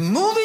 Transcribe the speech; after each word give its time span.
Move 0.00 0.37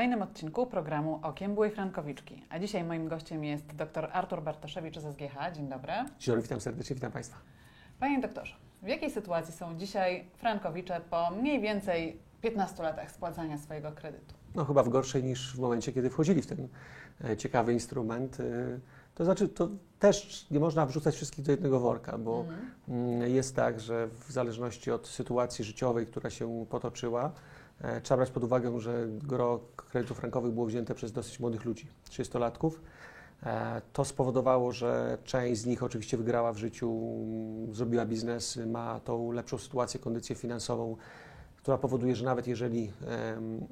kolejnym 0.00 0.22
odcinku 0.22 0.66
programu 0.66 1.20
Okiem 1.22 1.54
Byłej 1.54 1.70
Frankowiczki. 1.70 2.42
A 2.50 2.58
dzisiaj 2.58 2.84
moim 2.84 3.08
gościem 3.08 3.44
jest 3.44 3.66
dr 3.66 4.10
Artur 4.12 4.42
Bartoszewicz 4.42 4.98
z 4.98 5.02
SGH. 5.02 5.54
Dzień 5.54 5.68
dobry. 5.68 5.92
Dzień 6.18 6.26
dobry, 6.26 6.42
witam 6.42 6.60
serdecznie, 6.60 6.94
witam 6.94 7.12
Państwa. 7.12 7.36
Panie 7.98 8.20
doktorze, 8.20 8.54
w 8.82 8.88
jakiej 8.88 9.10
sytuacji 9.10 9.54
są 9.54 9.78
dzisiaj 9.78 10.24
Frankowicze 10.36 11.00
po 11.10 11.30
mniej 11.30 11.60
więcej 11.60 12.20
15 12.40 12.82
latach 12.82 13.10
spłacania 13.10 13.58
swojego 13.58 13.92
kredytu? 13.92 14.34
No 14.54 14.64
chyba 14.64 14.82
w 14.82 14.88
gorszej 14.88 15.24
niż 15.24 15.56
w 15.56 15.58
momencie, 15.58 15.92
kiedy 15.92 16.10
wchodzili 16.10 16.42
w 16.42 16.46
ten 16.46 16.68
e, 17.24 17.36
ciekawy 17.36 17.72
instrument. 17.72 18.40
E, 18.40 18.44
To 19.14 19.24
znaczy, 19.24 19.48
to 19.48 19.68
też 19.98 20.46
nie 20.50 20.60
można 20.60 20.86
wrzucać 20.86 21.14
wszystkich 21.14 21.44
do 21.44 21.50
jednego 21.50 21.80
worka, 21.80 22.18
bo 22.18 22.44
mm, 22.88 23.30
jest 23.30 23.56
tak, 23.56 23.80
że 23.80 24.08
w 24.08 24.32
zależności 24.32 24.90
od 24.90 25.08
sytuacji 25.08 25.64
życiowej, 25.64 26.06
która 26.06 26.30
się 26.30 26.66
potoczyła, 26.70 27.32
trzeba 28.02 28.16
brać 28.16 28.30
pod 28.30 28.44
uwagę, 28.44 28.80
że 28.80 29.06
gro 29.08 29.60
kredytów 29.76 30.18
frankowych 30.18 30.52
było 30.52 30.66
wzięte 30.66 30.94
przez 30.94 31.12
dosyć 31.12 31.40
młodych 31.40 31.64
ludzi, 31.64 31.86
30-latków. 32.10 32.70
E, 33.42 33.82
To 33.92 34.04
spowodowało, 34.04 34.72
że 34.72 35.18
część 35.24 35.60
z 35.60 35.66
nich 35.66 35.82
oczywiście 35.82 36.16
wygrała 36.16 36.52
w 36.52 36.58
życiu, 36.58 36.90
m, 37.68 37.74
zrobiła 37.74 38.06
biznes, 38.06 38.58
ma 38.66 39.00
tą 39.00 39.32
lepszą 39.32 39.58
sytuację, 39.58 40.00
kondycję 40.00 40.36
finansową, 40.36 40.96
która 41.56 41.78
powoduje, 41.78 42.16
że 42.16 42.24
nawet 42.24 42.46
jeżeli 42.46 42.92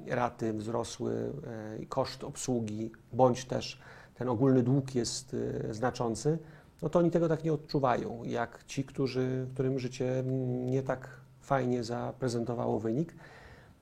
raty 0.07 0.53
wzrosły 0.53 1.33
e, 1.81 1.85
koszt 1.85 2.23
obsługi, 2.23 2.91
bądź 3.13 3.45
też 3.45 3.81
ten 4.15 4.29
ogólny 4.29 4.63
dług 4.63 4.95
jest 4.95 5.35
e, 5.69 5.73
znaczący, 5.73 6.37
no 6.81 6.89
to 6.89 6.99
oni 6.99 7.11
tego 7.11 7.29
tak 7.29 7.43
nie 7.43 7.53
odczuwają, 7.53 8.23
jak 8.23 8.63
ci, 8.67 8.83
którzy, 8.83 9.47
którym 9.53 9.79
życie 9.79 10.19
mm, 10.19 10.65
nie 10.69 10.83
tak 10.83 11.09
fajnie 11.41 11.83
zaprezentowało 11.83 12.79
wynik. 12.79 13.15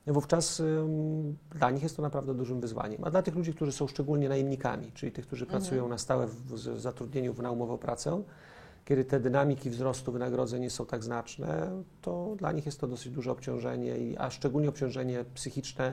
Wówczas 0.06 0.62
dla 1.54 1.70
nich 1.70 1.82
jest 1.82 1.96
to 1.96 2.02
naprawdę 2.02 2.34
dużym 2.34 2.60
wyzwaniem. 2.60 3.04
A 3.04 3.10
dla 3.10 3.22
tych 3.22 3.34
ludzi, 3.34 3.54
którzy 3.54 3.72
są 3.72 3.86
szczególnie 3.86 4.28
najemnikami, 4.28 4.92
czyli 4.92 5.12
tych, 5.12 5.26
którzy 5.26 5.44
Mhm. 5.44 5.60
pracują 5.62 5.88
na 5.88 5.98
stałe 5.98 6.26
w, 6.26 6.58
zatrudnieniu 6.80 7.34
w- 7.34 7.42
na 7.42 7.50
umowę 7.50 7.72
o 7.72 7.78
pracę, 7.78 8.22
kiedy 8.84 9.04
te 9.04 9.20
dynamiki 9.20 9.70
wzrostu 9.70 10.12
wynagrodzeń 10.12 10.62
nie 10.62 10.70
są 10.70 10.86
tak 10.86 11.04
znaczne, 11.04 11.70
to 12.02 12.34
dla 12.38 12.52
nich 12.52 12.66
jest 12.66 12.80
to 12.80 12.86
dosyć 12.86 13.12
duże 13.12 13.32
obciążenie, 13.32 13.96
a 14.20 14.30
szczególnie 14.30 14.68
obciążenie 14.68 15.24
psychiczne, 15.34 15.92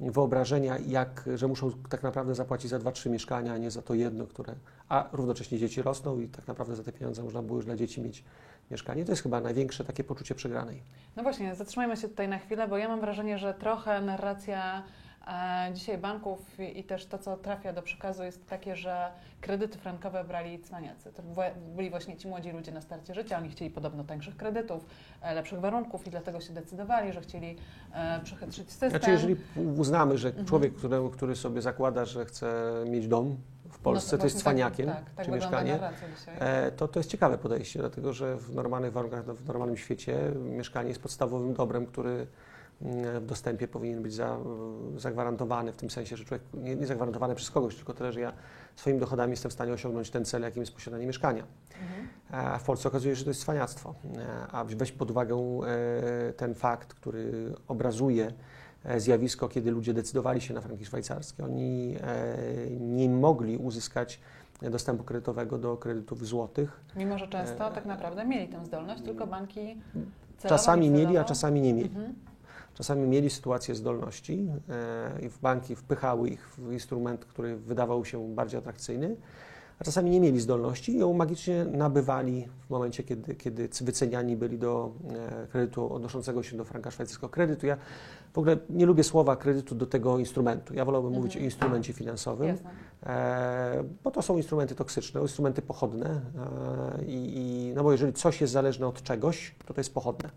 wyobrażenia, 0.00 0.78
jak, 0.78 1.28
że 1.34 1.48
muszą 1.48 1.72
tak 1.88 2.02
naprawdę 2.02 2.34
zapłacić 2.34 2.70
za 2.70 2.78
dwa, 2.78 2.92
trzy 2.92 3.10
mieszkania, 3.10 3.52
a 3.52 3.58
nie 3.58 3.70
za 3.70 3.82
to 3.82 3.94
jedno, 3.94 4.26
które. 4.26 4.54
A 4.88 5.08
równocześnie 5.12 5.58
dzieci 5.58 5.82
rosną 5.82 6.20
i 6.20 6.28
tak 6.28 6.48
naprawdę 6.48 6.76
za 6.76 6.82
te 6.82 6.92
pieniądze 6.92 7.22
można 7.22 7.42
było 7.42 7.58
już 7.58 7.64
dla 7.64 7.76
dzieci 7.76 8.00
mieć 8.00 8.24
mieszkanie. 8.70 9.04
To 9.04 9.12
jest 9.12 9.22
chyba 9.22 9.40
największe 9.40 9.84
takie 9.84 10.04
poczucie 10.04 10.34
przegranej. 10.34 10.82
No 11.16 11.22
właśnie, 11.22 11.54
zatrzymajmy 11.54 11.96
się 11.96 12.08
tutaj 12.08 12.28
na 12.28 12.38
chwilę, 12.38 12.68
bo 12.68 12.78
ja 12.78 12.88
mam 12.88 13.00
wrażenie, 13.00 13.38
że 13.38 13.54
trochę 13.54 14.02
narracja 14.02 14.82
dzisiaj 15.74 15.98
banków 15.98 16.60
i, 16.74 16.84
też 16.84 17.06
to, 17.06 17.18
co 17.18 17.36
trafia 17.36 17.72
do 17.72 17.82
przekazu 17.82 18.24
jest 18.24 18.46
takie, 18.46 18.76
że 18.76 19.10
kredyty 19.40 19.78
frankowe 19.78 20.24
brali 20.24 20.58
cwaniacy. 20.58 21.12
To 21.12 21.22
byli 21.76 21.90
właśnie 21.90 22.16
ci 22.16 22.28
młodzi 22.28 22.50
ludzie 22.50 22.72
na 22.72 22.80
starcie 22.80 23.14
życia, 23.14 23.38
oni 23.38 23.48
chcieli 23.48 23.70
podobno 23.70 24.04
tańszych 24.04 24.36
kredytów, 24.36 24.86
e, 25.22 25.34
lepszych 25.34 25.60
warunków 25.60 26.06
i 26.06 26.10
dlatego 26.10 26.40
się 26.40 26.52
decydowali, 26.52 27.12
że 27.12 27.20
chcieli 27.20 27.56
e, 27.92 28.20
przechytrzyć 28.24 28.70
system. 28.70 28.90
Znaczy, 28.90 29.10
jeżeli 29.10 29.36
uznamy, 29.76 30.18
że 30.18 30.28
Mhm. 30.28 30.46
człowiek, 30.46 30.74
który, 30.74 30.96
który 31.12 31.36
sobie 31.36 31.62
zakłada, 31.62 32.04
że 32.04 32.24
chce 32.24 32.72
mieć 32.86 33.08
dom 33.08 33.36
w 33.70 33.78
Polsce, 33.78 34.16
No 34.16 34.20
to 34.20 34.26
jest 34.26 34.36
właśnie 34.36 34.40
cwaniakiem, 34.40 34.86
Tak, 34.86 35.04
tak, 35.04 35.14
tak 35.14 35.26
czy 35.26 35.32
mieszkanie. 35.32 35.78
E, 36.38 36.72
to, 36.72 36.88
to 36.88 37.00
jest 37.00 37.10
ciekawe 37.10 37.38
podejście, 37.38 37.78
dlatego 37.78 38.12
że 38.12 38.36
w 38.36 38.54
normalnych 38.54 38.92
warunkach, 38.92 39.24
w 39.24 39.46
normalnym 39.46 39.76
świecie 39.76 40.18
mieszkanie 40.34 40.88
jest 40.88 41.02
podstawowym 41.02 41.54
dobrem, 41.54 41.86
który 41.86 42.26
w 42.80 43.26
dostępie 43.26 43.68
powinien 43.68 44.02
być 44.02 44.14
za, 44.14 44.38
zagwarantowany, 44.96 45.72
w 45.72 45.76
tym 45.76 45.90
sensie, 45.90 46.16
że 46.16 46.24
człowiek 46.24 46.46
nie, 46.54 46.76
nie 46.76 46.86
zagwarantowany 46.86 47.34
przez 47.34 47.50
kogoś, 47.50 47.76
tylko 47.76 47.94
tyle, 47.94 48.12
że 48.12 48.20
ja 48.20 48.32
swoimi 48.76 49.00
dochodami 49.00 49.30
jestem 49.30 49.50
w 49.50 49.54
stanie 49.54 49.72
osiągnąć 49.72 50.10
ten 50.10 50.24
cel, 50.24 50.42
jakim 50.42 50.62
jest 50.62 50.72
posiadanie 50.72 51.06
mieszkania. 51.06 51.44
Mhm. 51.82 52.08
A 52.30 52.58
w 52.58 52.62
Polsce 52.62 52.88
okazuje 52.88 53.14
się, 53.14 53.18
że 53.18 53.24
to 53.24 53.30
jest 53.30 53.40
cwaniactwo. 53.40 53.94
E, 54.16 54.46
A 54.52 54.64
weź 54.64 54.92
pod 54.92 55.10
uwagę 55.10 55.36
e, 55.36 56.32
ten 56.32 56.54
fakt, 56.54 56.94
który 56.94 57.54
obrazuje 57.68 58.32
e, 58.84 59.00
zjawisko, 59.00 59.48
kiedy 59.48 59.70
ludzie 59.70 59.94
decydowali 59.94 60.40
się 60.40 60.54
na 60.54 60.60
franki 60.60 60.84
szwajcarskie. 60.84 61.44
Oni 61.44 61.96
e, 62.00 62.70
nie 62.80 63.08
mogli 63.08 63.56
uzyskać 63.56 64.20
dostępu 64.62 65.04
kredytowego 65.04 65.58
do 65.58 65.76
kredytów 65.76 66.26
złotych. 66.26 66.80
Mimo, 66.96 67.18
że 67.18 67.28
często 67.28 67.68
e, 67.70 67.74
tak 67.74 67.86
naprawdę 67.86 68.24
mieli 68.24 68.48
tę 68.48 68.64
zdolność, 68.64 69.02
tylko 69.02 69.26
banki 69.26 69.76
celowo, 70.38 70.48
Czasami 70.48 70.90
mieli, 70.90 71.16
a 71.16 71.24
czasami 71.24 71.60
nie 71.60 71.74
mieli. 71.74 71.88
Mhm. 71.88 72.14
Czasami 72.76 73.06
mieli 73.06 73.30
sytuację 73.30 73.74
zdolności 73.74 74.48
e, 74.68 75.26
i 75.26 75.28
w 75.28 75.38
banki 75.38 75.76
wpychały 75.76 76.28
ich 76.28 76.48
w 76.58 76.72
instrument, 76.72 77.24
który 77.24 77.56
wydawał 77.56 78.04
się 78.04 78.34
bardziej 78.34 78.58
atrakcyjny, 78.58 79.16
a 79.78 79.84
czasami 79.84 80.10
nie 80.10 80.20
mieli 80.20 80.40
zdolności 80.40 80.92
i 80.92 80.98
ją 80.98 81.12
magicznie 81.12 81.64
nabywali 81.64 82.48
w 82.66 82.70
momencie, 82.70 83.02
kiedy, 83.02 83.34
kiedy 83.34 83.68
wyceniani 83.80 84.36
byli 84.36 84.58
do 84.58 84.92
e, 85.42 85.46
kredytu 85.46 85.94
odnoszącego 85.94 86.42
się 86.42 86.56
do 86.56 86.64
franka 86.64 86.90
szwajcarskiego. 86.90 87.28
Kredytu, 87.28 87.66
ja 87.66 87.76
w 88.32 88.38
ogóle 88.38 88.56
nie 88.70 88.86
lubię 88.86 89.04
słowa 89.04 89.36
kredytu 89.36 89.74
do 89.74 89.86
tego 89.86 90.18
instrumentu. 90.18 90.74
Ja 90.74 90.84
wolałbym 90.84 91.08
Mhm. 91.08 91.22
mówić 91.22 91.36
o 91.36 91.40
instrumencie 91.40 91.92
finansowym. 91.92 92.48
Jasne. 92.48 92.70
E, 93.06 93.84
bo 94.04 94.10
to 94.10 94.22
są 94.22 94.36
instrumenty 94.36 94.74
toksyczne, 94.74 95.20
instrumenty 95.20 95.62
pochodne 95.62 96.20
i, 97.06 97.32
i 97.36 97.72
no 97.74 97.82
bo 97.82 97.92
jeżeli 97.92 98.12
coś 98.12 98.40
jest 98.40 98.52
zależne 98.52 98.86
od 98.86 99.02
czegoś, 99.02 99.54
to 99.66 99.74
to 99.74 99.80
jest 99.80 99.94
pochodne. 99.94 100.30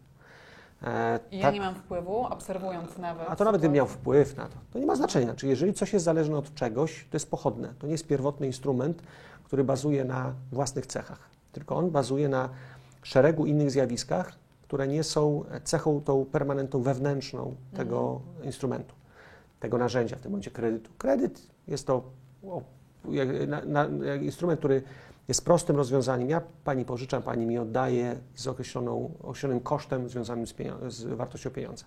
E, 0.83 1.19
ja 1.31 1.41
tak- 1.41 1.53
nie 1.53 1.61
mam 1.61 1.75
wpływu, 1.75 2.25
obserwując 2.25 2.97
nawet. 2.97 3.29
a 3.29 3.35
to 3.35 3.43
nawet 3.43 3.61
gdybym 3.61 3.75
miał 3.75 3.87
wpływ 3.87 4.37
na 4.37 4.45
to, 4.45 4.55
to 4.73 4.79
nie 4.79 4.85
ma 4.85 4.95
znaczenia. 4.95 5.33
Czy 5.33 5.47
jeżeli 5.47 5.73
coś 5.73 5.93
jest 5.93 6.05
zależne 6.05 6.37
od 6.37 6.53
czegoś, 6.53 7.07
to 7.09 7.15
jest 7.15 7.31
pochodne. 7.31 7.73
To 7.79 7.87
nie 7.87 7.91
jest 7.91 8.07
pierwotny 8.07 8.47
instrument, 8.47 9.01
który 9.43 9.63
bazuje 9.63 10.05
na 10.05 10.33
własnych 10.51 10.85
cechach, 10.85 11.29
tylko 11.51 11.75
on 11.75 11.89
bazuje 11.89 12.29
na 12.29 12.49
szeregu 13.03 13.45
innych 13.45 13.71
zjawiskach, 13.71 14.33
które 14.63 14.87
nie 14.87 15.03
są 15.03 15.43
cechą 15.63 16.01
tą 16.01 16.25
permanentną 16.25 16.81
wewnętrzną 16.81 17.55
tego 17.73 18.21
instrumentu, 18.43 18.95
tego 19.59 19.77
narzędzia, 19.77 20.15
w 20.15 20.19
tym 20.19 20.31
momencie 20.31 20.51
kredytu. 20.51 20.91
Kredyt 20.97 21.41
jest 21.67 21.87
to 21.87 22.03
o, 22.43 22.61
na, 23.47 23.61
na, 23.65 24.15
instrument, 24.15 24.59
który 24.59 24.83
jest 25.29 25.45
prostym 25.45 25.75
rozwiązaniem. 25.75 26.29
Ja 26.29 26.41
pani 26.63 26.85
pożyczam, 26.85 27.23
pani 27.23 27.45
mi 27.45 27.57
oddaje 27.57 28.15
z 28.35 28.47
określoną, 28.47 29.11
określonym 29.23 29.59
kosztem 29.59 30.09
związanym 30.09 30.47
z, 30.47 30.55
z 30.87 31.03
wartością 31.03 31.49
pieniądza. 31.49 31.85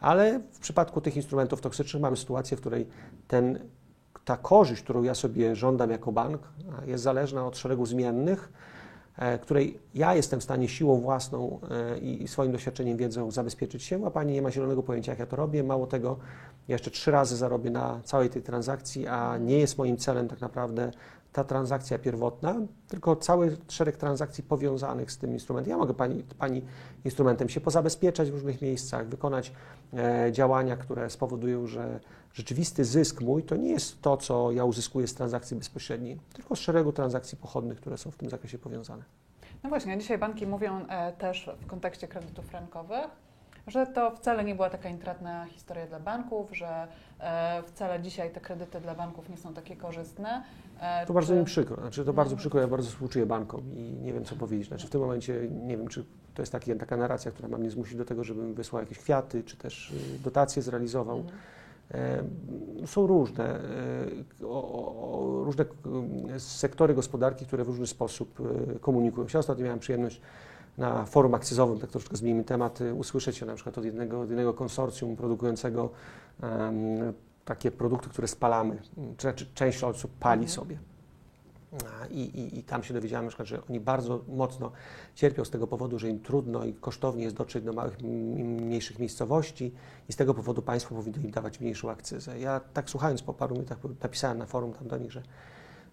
Ale 0.00 0.40
w 0.52 0.58
przypadku 0.58 1.00
tych 1.00 1.16
instrumentów 1.16 1.60
toksycznych 1.60 2.02
mamy 2.02 2.16
sytuację, 2.16 2.56
w 2.56 2.60
której 2.60 2.86
ten, 3.28 3.58
ta 4.24 4.36
korzyść, 4.36 4.82
którą 4.82 5.02
ja 5.02 5.14
sobie 5.14 5.56
żądam 5.56 5.90
jako 5.90 6.12
bank, 6.12 6.42
jest 6.86 7.04
zależna 7.04 7.46
od 7.46 7.58
szeregu 7.58 7.86
zmiennych, 7.86 8.52
e, 9.16 9.38
której 9.38 9.78
ja 9.94 10.14
jestem 10.14 10.40
w 10.40 10.44
stanie 10.44 10.68
siłą 10.68 11.00
własną 11.00 11.60
e, 11.70 11.98
i 11.98 12.28
swoim 12.28 12.52
doświadczeniem, 12.52 12.96
wiedzą 12.96 13.30
zabezpieczyć 13.30 13.82
się, 13.82 14.06
a 14.06 14.10
pani 14.10 14.32
nie 14.32 14.42
ma 14.42 14.50
zielonego 14.50 14.82
pojęcia, 14.82 15.12
jak 15.12 15.18
ja 15.18 15.26
to 15.26 15.36
robię. 15.36 15.64
Mało 15.64 15.86
tego, 15.86 16.16
jeszcze 16.68 16.90
trzy 16.90 17.10
razy 17.10 17.36
zarobię 17.36 17.70
na 17.70 18.00
całej 18.04 18.30
tej 18.30 18.42
transakcji, 18.42 19.06
a 19.06 19.38
nie 19.38 19.58
jest 19.58 19.78
moim 19.78 19.96
celem 19.96 20.28
tak 20.28 20.40
naprawdę 20.40 20.90
ta 21.32 21.44
transakcja 21.44 21.98
pierwotna, 21.98 22.54
tylko 22.88 23.16
cały 23.16 23.56
szereg 23.68 23.96
transakcji 23.96 24.44
powiązanych 24.44 25.12
z 25.12 25.18
tym 25.18 25.32
instrumentem. 25.32 25.70
Ja 25.70 25.76
mogę 25.76 25.94
pani, 25.94 26.22
pani 26.38 26.62
instrumentem 27.04 27.48
się 27.48 27.60
pozabezpieczać 27.60 28.30
w 28.30 28.34
różnych 28.34 28.62
miejscach, 28.62 29.08
wykonać 29.08 29.52
e, 29.92 30.32
działania, 30.32 30.76
które 30.76 31.10
spowodują, 31.10 31.66
że 31.66 32.00
rzeczywisty 32.32 32.84
zysk 32.84 33.20
mój 33.20 33.42
to 33.42 33.56
nie 33.56 33.70
jest 33.70 34.02
to, 34.02 34.16
co 34.16 34.52
ja 34.52 34.64
uzyskuję 34.64 35.06
z 35.06 35.14
transakcji 35.14 35.56
bezpośredniej, 35.56 36.20
tylko 36.32 36.56
z 36.56 36.58
szeregu 36.58 36.92
transakcji 36.92 37.38
pochodnych, 37.38 37.80
które 37.80 37.98
są 37.98 38.10
w 38.10 38.16
tym 38.16 38.30
zakresie 38.30 38.58
powiązane. 38.58 39.04
No 39.62 39.68
właśnie, 39.70 39.98
dzisiaj 39.98 40.18
banki 40.18 40.46
mówią 40.46 40.86
e, 40.88 41.12
też 41.12 41.50
w 41.60 41.66
kontekście 41.66 42.08
kredytów 42.08 42.44
frankowych, 42.44 43.10
że 43.66 43.86
to 43.86 44.10
wcale 44.10 44.44
nie 44.44 44.54
była 44.54 44.70
taka 44.70 44.88
intratna 44.88 45.44
historia 45.44 45.86
dla 45.86 46.00
banków, 46.00 46.56
że 46.56 46.86
e, 47.20 47.62
wcale 47.66 48.00
dzisiaj 48.00 48.30
te 48.30 48.40
kredyty 48.40 48.80
dla 48.80 48.94
banków 48.94 49.28
nie 49.28 49.36
są 49.36 49.54
takie 49.54 49.76
korzystne. 49.76 50.42
E, 50.80 51.06
To 51.06 51.12
bardzo 51.12 51.32
czy- 51.34 51.38
mi 51.38 51.44
przykro, 51.44 51.76
znaczy 51.76 52.04
to 52.04 52.12
bardzo 52.12 52.36
przykro, 52.36 52.60
ja 52.60 52.68
bardzo 52.68 52.90
współczuję 52.90 53.26
bankom 53.26 53.60
i 53.76 53.82
nie 54.02 54.12
wiem, 54.12 54.24
co 54.24 54.36
powiedzieć. 54.36 54.68
Znaczy 54.68 54.86
w 54.86 54.90
tym 54.90 55.00
momencie 55.00 55.48
nie 55.66 55.76
wiem, 55.76 55.88
czy 55.88 56.04
To 56.34 56.42
jest 56.42 56.52
taki, 56.52 56.76
taka 56.76 56.96
narracja, 56.96 57.30
która 57.30 57.48
ma 57.48 57.58
mnie 57.58 57.70
zmusić 57.70 57.96
do 57.96 58.04
tego, 58.04 58.24
żebym 58.24 58.54
wysłał 58.54 58.82
jakieś 58.82 58.98
kwiaty, 58.98 59.42
czy 59.44 59.56
też 59.56 59.90
y, 59.90 60.18
dotacje 60.24 60.62
zrealizował. 60.62 61.18
Mhm. 61.18 61.38
E, 62.82 62.86
Są 62.86 63.06
różne, 63.06 63.44
e, 63.44 63.60
różne 65.44 65.64
e, 66.34 66.40
sektory 66.40 66.94
gospodarki, 66.94 67.46
które 67.46 67.64
w 67.64 67.68
różny 67.68 67.86
sposób 67.86 68.40
e, 68.74 68.78
komunikują 68.78 69.28
się. 69.28 69.38
Ostatnio 69.38 69.64
miałem 69.64 69.78
przyjemność 69.78 70.20
na 70.78 71.04
forum 71.04 71.34
akcyzowym, 71.34 71.78
tak 71.78 71.90
troszeczkę 71.90 72.16
zmienimy 72.16 72.44
temat, 72.44 72.80
e, 72.80 72.94
usłyszeć 72.94 73.36
się 73.36 73.46
na 73.46 73.54
przykład 73.54 73.78
od 73.78 73.84
jednego, 73.84 74.20
od 74.20 74.28
jednego 74.28 74.54
konsorcjum 74.54 75.16
produkującego 75.16 75.90
em, 76.42 77.12
takie 77.44 77.70
produkty, 77.70 78.08
które 78.08 78.28
spalamy, 78.28 78.82
znaczy 79.20 79.46
część 79.54 79.84
osób 79.84 80.10
pali 80.20 80.42
Mhm. 80.42 80.54
sobie. 80.54 80.78
I, 82.10 82.20
i, 82.20 82.58
I 82.58 82.62
tam 82.62 82.82
się 82.82 82.94
dowiedziałem 82.94 83.24
na 83.24 83.28
przykład, 83.28 83.48
że 83.48 83.62
oni 83.70 83.80
bardzo 83.80 84.24
mocno 84.28 84.72
cierpią 85.14 85.44
z 85.44 85.50
tego 85.50 85.66
powodu, 85.66 85.98
że 85.98 86.08
im 86.08 86.20
trudno 86.20 86.64
i 86.64 86.74
kosztownie 86.74 87.24
jest 87.24 87.36
dotrzeć 87.36 87.64
do 87.64 87.72
małych, 87.72 88.00
mniejszych 88.02 88.98
miejscowości 88.98 89.72
i 90.08 90.12
z 90.12 90.16
tego 90.16 90.34
powodu 90.34 90.62
państwo 90.62 90.94
powinno 90.94 91.18
im 91.18 91.30
dawać 91.30 91.60
mniejszą 91.60 91.90
akcyzę. 91.90 92.38
Ja 92.38 92.60
tak 92.60 92.90
słuchając 92.90 93.22
po 93.22 93.34
paru 93.34 93.54
minutach 93.54 93.78
napisałem 94.02 94.38
na 94.38 94.46
forum 94.46 94.72
tam 94.72 94.88
do 94.88 94.98
nich, 94.98 95.12
że, 95.12 95.22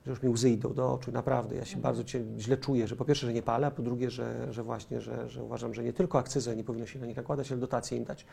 że 0.08 0.12
już 0.12 0.24
mi 0.24 0.30
łzy 0.30 0.50
idą 0.50 0.74
do 0.74 0.94
oczu, 0.94 1.12
naprawdę. 1.12 1.56
Ja 1.56 1.66
się 1.66 1.76
Mhm. 1.78 1.82
bardzo 1.96 2.04
źle 2.40 2.58
czuję, 2.58 2.88
że 2.88 2.96
po 2.96 3.06
pierwsze, 3.06 3.28
że 3.28 3.34
nie 3.34 3.42
palę, 3.44 3.68
a 3.68 3.72
po 3.72 3.82
drugie, 3.82 4.10
że, 4.10 4.48
że 4.54 4.64
właśnie, 4.64 5.02
że, 5.02 5.30
że 5.30 5.44
uważam, 5.44 5.74
że 5.74 5.84
nie 5.84 5.94
tylko 5.94 6.20
akcyzę 6.20 6.56
nie 6.56 6.64
powinno 6.64 6.86
się 6.86 7.00
na 7.00 7.06
nich 7.06 7.18
nakładać, 7.18 7.52
ale 7.52 7.62
dotacje 7.62 7.98
im 7.98 8.04
dać. 8.04 8.26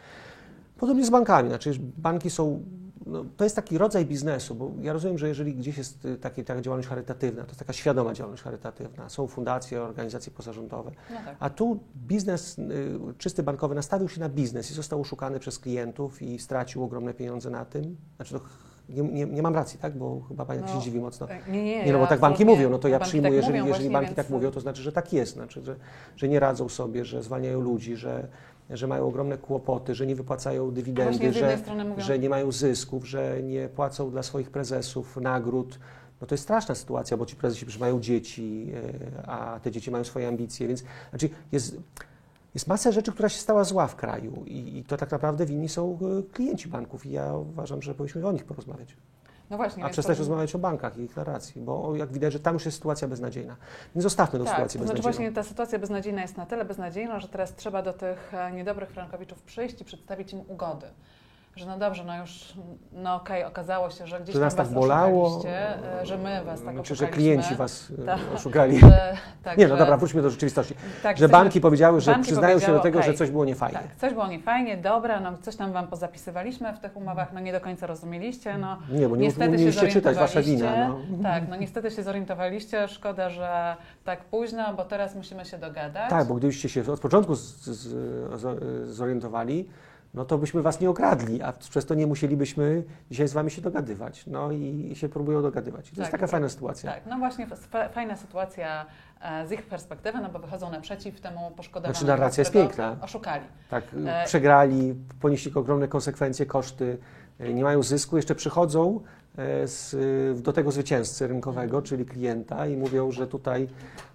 Podobnie 0.79 1.05
z 1.07 1.11
bankami, 1.11 1.49
znaczy 1.49 1.73
banki 1.81 2.31
są, 2.31 2.63
no, 3.07 3.25
to 3.37 3.45
jest 3.45 3.57
taki 3.57 3.79
rodzaj 3.79 4.07
biznesu, 4.07 4.55
bo 4.55 4.71
ja 4.83 4.93
rozumiem, 4.93 5.19
że 5.19 5.29
jeżeli 5.29 5.55
gdzieś 5.55 5.79
jest 5.79 6.05
y, 6.05 6.17
taki, 6.19 6.45
taka 6.45 6.61
działalność 6.61 6.89
charytatywna, 6.89 7.43
to 7.43 7.49
jest 7.49 7.59
taka 7.59 7.73
świadoma 7.73 8.15
działalność 8.15 8.43
charytatywna, 8.43 9.09
są 9.09 9.27
fundacje, 9.27 9.83
organizacje 9.83 10.33
pozarządowe, 10.33 10.91
No 11.11 11.17
tak. 11.25 11.37
a 11.41 11.51
tu 11.51 11.81
biznes 11.97 12.59
y, 12.59 12.99
czysty 13.19 13.43
bankowy 13.43 13.75
nastawił 13.75 14.09
się 14.09 14.21
na 14.21 14.29
biznes 14.29 14.71
i 14.71 14.75
został 14.75 15.01
oszukany 15.01 15.39
przez 15.39 15.59
klientów 15.59 16.23
i 16.23 16.39
stracił 16.39 16.85
ogromne 16.85 17.15
pieniądze 17.15 17.51
na 17.51 17.65
tym. 17.65 17.97
Znaczy, 18.17 18.35
to 18.35 18.41
nie, 18.89 19.03
nie, 19.03 19.27
nie 19.27 19.43
mam 19.43 19.55
racji, 19.55 19.79
tak? 19.79 19.99
Bo 19.99 20.21
chyba 20.29 20.45
pani 20.45 20.61
tak 20.61 20.69
się 20.69 20.75
No, 20.75 20.81
dziwi 20.81 21.01
mocno. 21.01 21.27
Tak, 21.27 21.49
Nie, 21.49 21.65
nie, 21.65 21.85
Nie, 21.85 21.93
no 21.93 21.99
bo 21.99 22.05
ja 22.05 22.07
tak 22.11 22.21
banki 22.21 22.45
mówią, 22.45 22.71
no 22.71 22.79
to 22.79 22.89
ja 22.89 22.99
banki 22.99 23.09
przyjmuję, 23.09 23.41
tak 23.41 23.51
jeżeli, 23.51 23.69
jeżeli 23.69 23.91
banki 23.91 24.07
więc- 24.07 24.17
tak 24.17 24.31
mówią, 24.31 24.51
to 24.51 24.61
znaczy, 24.61 24.83
że 24.83 24.93
tak 24.93 25.13
jest, 25.13 25.33
znaczy, 25.33 25.63
że, 25.65 25.77
że 26.17 26.29
nie 26.29 26.41
radzą 26.41 26.69
sobie, 26.69 27.05
że 27.05 27.23
zwalniają 27.23 27.61
ludzi, 27.61 27.97
że, 27.97 28.29
że 28.71 28.87
mają 28.87 29.07
ogromne 29.07 29.39
kłopoty, 29.39 29.95
że 29.95 30.07
nie 30.07 30.15
wypłacają 30.15 30.71
dywidendy, 30.71 31.33
że, 31.33 31.59
że 31.97 32.19
nie 32.19 32.29
mają 32.29 32.53
zysków, 32.53 33.09
że 33.09 33.43
nie 33.43 33.69
płacą 33.69 34.11
dla 34.11 34.23
swoich 34.23 34.51
prezesów 34.51 35.17
nagród. 35.17 35.79
No 36.21 36.27
to 36.27 36.35
jest 36.35 36.45
straszna 36.45 36.75
sytuacja, 36.75 37.17
bo 37.17 37.27
ci 37.27 37.37
prezesi 37.37 37.67
przecież 37.67 37.81
mają 37.81 38.01
dzieci, 38.01 38.73
e, 39.19 39.29
a 39.29 39.61
te 39.61 39.71
dzieci 39.71 39.91
mają 39.91 40.05
swoje 40.05 40.29
ambicje, 40.29 40.69
więc 40.69 40.85
znaczy 41.11 41.29
jest, 41.53 41.77
jest 42.55 42.67
masa 42.67 42.93
rzeczy, 42.93 43.13
która 43.13 43.29
się 43.29 43.39
stała 43.39 43.65
zła 43.65 43.87
w 43.87 43.97
kraju 43.97 44.45
i, 44.47 44.79
i 44.79 44.85
to 44.85 44.97
tak 44.97 45.11
naprawdę 45.11 45.47
winni 45.47 45.69
są 45.69 45.99
e, 46.19 46.33
klienci 46.33 46.69
banków 46.69 47.07
i 47.07 47.11
ja 47.11 47.35
uważam, 47.35 47.83
że 47.83 47.95
powinniśmy 47.95 48.27
o 48.29 48.33
nich 48.33 48.45
porozmawiać. 48.45 48.97
no 49.51 49.57
właśnie, 49.57 49.85
A 49.85 49.89
przestać 49.89 50.17
to- 50.17 50.21
rozmawiać 50.21 50.55
o 50.55 50.59
bankach 50.59 50.97
i 50.99 51.03
ich 51.03 51.17
narracji, 51.17 51.61
bo 51.63 51.97
jak 51.97 52.13
widać, 52.13 52.33
że 52.33 52.41
tam 52.41 52.55
już 52.55 52.65
jest 52.65 52.77
sytuacja 52.77 53.09
beznadziejna. 53.09 53.57
Więc 53.95 54.03
zostawmy 54.03 54.39
tę 54.39 54.45
Tak, 54.45 54.55
sytuację 54.55 54.81
to 54.81 54.87
znaczy 54.87 54.97
beznadziejną. 55.03 55.31
właśnie 55.33 55.43
ta 55.43 55.49
sytuacja 55.49 55.79
beznadziejna 55.79 56.23
jest 56.23 56.37
na 56.37 56.47
tyle 56.47 56.65
beznadziejna, 56.65 57.21
że 57.21 57.29
teraz 57.29 57.55
trzeba 57.55 57.83
do 57.83 57.93
tych 57.93 58.35
e, 58.35 58.53
niedobrych 58.53 58.91
frankowiczów 58.91 59.43
przyjść 59.43 59.81
i 59.81 59.85
przedstawić 59.85 60.33
im 60.33 60.41
ugody. 60.49 60.87
Że 61.57 61.67
no 61.67 61.79
dobrze, 61.79 62.05
no 62.05 62.19
już, 62.19 62.55
no 62.93 63.15
okej, 63.15 63.45
okazało 63.45 63.91
się, 63.91 64.07
że 64.07 64.21
gdzieś 64.21 64.35
Że 64.35 64.41
tam 64.41 64.47
nas 64.47 64.55
tak 64.55 64.69
bolało, 64.69 65.43
e, 65.47 66.07
że 66.07 66.19
my 66.19 66.45
was 66.45 66.63
tak 66.63 66.83
Czy 66.83 66.95
że 66.95 67.07
klienci 67.07 67.55
was 67.55 67.93
e, 68.03 68.05
Tak. 68.05 68.21
oszukali. 68.35 68.81
Że, 68.81 69.17
tak, 69.43 69.59
Nie, 69.59 69.69
no 69.69 69.75
że, 69.75 69.79
dobra, 69.79 69.97
wróćmy 69.97 70.23
do 70.23 70.31
rzeczywistości. 70.31 70.75
tak, 71.03 71.17
że 71.17 71.29
banki 71.29 71.61
powiedziały, 71.61 72.01
że 72.01 72.11
banki 72.11 72.27
przyznają 72.27 72.59
się 72.59 72.73
do 72.73 72.81
tego, 72.81 72.99
że 72.99 73.05
okej, 73.05 73.19
coś 73.19 73.31
było 73.31 73.45
niefajnie. 73.45 73.79
Tak, 73.79 73.97
coś 73.97 74.13
było 74.13 74.27
niefajnie, 74.27 74.77
dobra, 74.77 75.21
no 75.21 75.39
coś 75.43 75.57
tam 75.57 75.73
wam 75.73 75.87
pozapisywaliśmy 75.87 76.73
w 76.73 76.79
tych 76.79 76.97
umowach, 76.97 77.33
no 77.33 77.41
nie 77.41 77.53
do 77.53 77.61
końca 77.61 77.87
rozumieliście, 77.87 78.59
no 78.59 78.79
Nie, 78.91 79.09
bo 79.09 79.17
nie 79.17 79.31
umieliście 79.49 79.89
czytać, 79.89 80.17
wasza 80.17 80.43
wina. 80.43 80.89
No. 80.89 80.99
Tak, 81.23 81.49
no 81.49 81.57
niestety 81.57 81.91
się 81.91 82.03
zorientowaliście, 82.03 82.89
szkoda, 82.89 83.31
że 83.31 83.77
tak 84.05 84.25
późno, 84.25 84.75
bo 84.75 84.85
teraz 84.85 85.15
musimy 85.15 85.45
się 85.45 85.59
dogadać. 85.59 86.11
Tak, 86.11 86.29
bo 86.29 86.35
gdybyście 86.35 86.69
się 86.69 86.93
od 86.93 87.01
początku 87.01 87.35
z, 87.35 87.41
z, 87.41 87.89
z, 88.41 88.91
zorientowali, 88.91 89.69
no 90.15 90.25
to 90.25 90.39
byśmy 90.39 90.63
was 90.63 90.81
nie 90.81 90.91
okradli, 90.91 91.43
a 91.43 91.53
przez 91.53 91.87
to 91.87 91.95
nie 91.95 92.07
musielibyśmy 92.07 92.83
dzisiaj 93.11 93.29
z 93.29 93.33
wami 93.33 93.51
się 93.51 93.63
dogadywać. 93.63 94.27
No 94.27 94.53
i 94.53 94.93
się 94.95 95.09
próbują 95.09 95.43
dogadywać. 95.43 95.89
I 95.93 95.95
to 95.95 96.01
jest 96.01 96.11
Tak, 96.13 96.21
taka 96.21 96.31
fajna 96.31 96.49
sytuacja. 96.49 96.93
Tak, 96.93 97.07
no 97.07 97.19
właśnie 97.19 97.47
fa- 97.47 97.89
fajna 97.89 98.17
sytuacja 98.17 98.87
e, 99.23 99.47
z 99.47 99.53
ich 99.53 99.63
perspektywy, 99.67 100.19
no 100.23 100.29
bo 100.29 100.39
wychodzą 100.39 100.71
naprzeciw 100.71 101.21
temu 101.21 101.51
poszkodowanemu, 101.57 101.95
Znaczy, 101.95 102.07
narracja 102.07 102.41
jest 102.41 102.53
piękna. 102.53 102.97
Oszukali. 103.03 103.45
Tak, 103.71 103.85
E, 104.07 104.25
przegrali, 104.27 104.95
ponieśli 105.21 105.55
ogromne 105.55 105.89
konsekwencje, 105.89 106.47
koszty, 106.47 106.99
e, 107.39 107.53
nie 107.55 107.63
mają 107.65 107.83
zysku, 107.83 108.17
jeszcze 108.17 108.35
przychodzą 108.35 109.01
z, 109.67 109.95
e, 110.39 110.43
do 110.43 110.53
tego 110.53 110.73
zwycięzcy 110.73 111.27
rynkowego, 111.27 111.83
czyli 111.83 112.05
klienta 112.05 112.67
i 112.67 112.77
mówią, 112.77 113.13
że 113.13 113.27
tutaj 113.27 113.69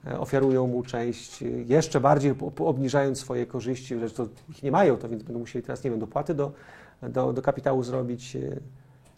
e, 0.07 0.19
ofiarują 0.19 0.67
mu 0.67 0.83
część, 0.83 1.43
e, 1.43 1.45
jeszcze 1.47 1.99
bardziej 1.99 2.35
obniżając 2.59 3.19
swoje 3.19 3.45
korzyści, 3.45 3.99
że 3.99 4.09
to 4.09 4.27
ich 4.49 4.63
nie 4.63 4.71
mają, 4.71 4.97
to 4.97 5.09
więc 5.09 5.23
będą 5.23 5.39
musieli 5.39 5.65
teraz, 5.65 5.83
nie 5.83 5.91
wiem, 5.91 5.99
dopłaty 5.99 6.33
do, 6.33 6.51
do, 7.01 7.33
do 7.33 7.41
kapitału 7.41 7.83
zrobić. 7.83 8.37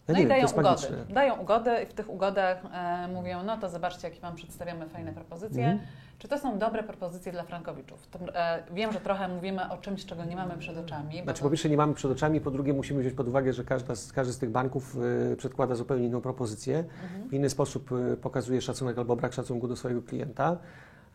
Ja 0.08 0.14
No 0.14 0.18
nie 0.18 0.24
i 0.24 0.28
wiem, 0.28 0.28
dają 0.28 0.46
ugody. 0.46 0.62
magiczne. 0.62 1.14
Dają 1.14 1.36
ugody 1.36 1.70
i 1.82 1.86
w 1.86 1.92
tych 1.94 2.10
ugodach 2.10 2.62
e, 2.72 3.08
mówią, 3.08 3.42
no 3.42 3.56
to 3.56 3.68
zobaczcie, 3.68 4.08
jakie 4.08 4.20
Wam 4.20 4.34
przedstawiamy 4.36 4.88
fajne 4.88 5.12
propozycje. 5.12 5.64
Mhm. 5.64 5.88
Czy 6.18 6.28
to 6.28 6.38
są 6.38 6.58
dobre 6.58 6.82
propozycje 6.82 7.32
dla 7.32 7.42
frankowiczów? 7.42 8.06
To, 8.06 8.18
e, 8.34 8.62
wiem, 8.74 8.92
że 8.92 9.00
trochę 9.00 9.28
mówimy 9.28 9.70
o 9.70 9.76
czymś, 9.78 10.06
czego 10.06 10.24
nie 10.24 10.36
mamy 10.36 10.58
przed 10.58 10.78
oczami. 10.78 11.22
Znaczy, 11.22 11.38
to- 11.38 11.44
po 11.44 11.50
pierwsze 11.50 11.68
nie 11.68 11.76
mamy 11.76 11.94
przed 11.94 12.10
oczami, 12.12 12.40
po 12.40 12.50
drugie 12.50 12.72
musimy 12.72 13.00
wziąć 13.00 13.14
pod 13.14 13.28
uwagę, 13.28 13.52
że 13.52 13.64
każda 13.64 13.94
każdy 14.14 14.32
z 14.32 14.38
tych 14.38 14.50
banków 14.50 14.96
e, 15.32 15.36
przedkłada 15.36 15.74
zupełnie 15.74 16.06
inną 16.06 16.20
propozycję. 16.20 16.78
Mhm. 16.78 17.28
w 17.28 17.34
inny 17.34 17.50
sposób 17.50 17.90
e, 18.12 18.16
pokazuje 18.16 18.60
szacunek 18.60 18.98
albo 18.98 19.16
brak 19.16 19.32
szacunku 19.32 19.68
do 19.68 19.76
swojego 19.76 20.02
klienta. 20.02 20.56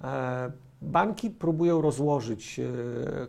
E, 0.04 0.52
Banki 0.82 1.30
próbują 1.30 1.82
rozłożyć 1.82 2.60
e, 2.60 2.64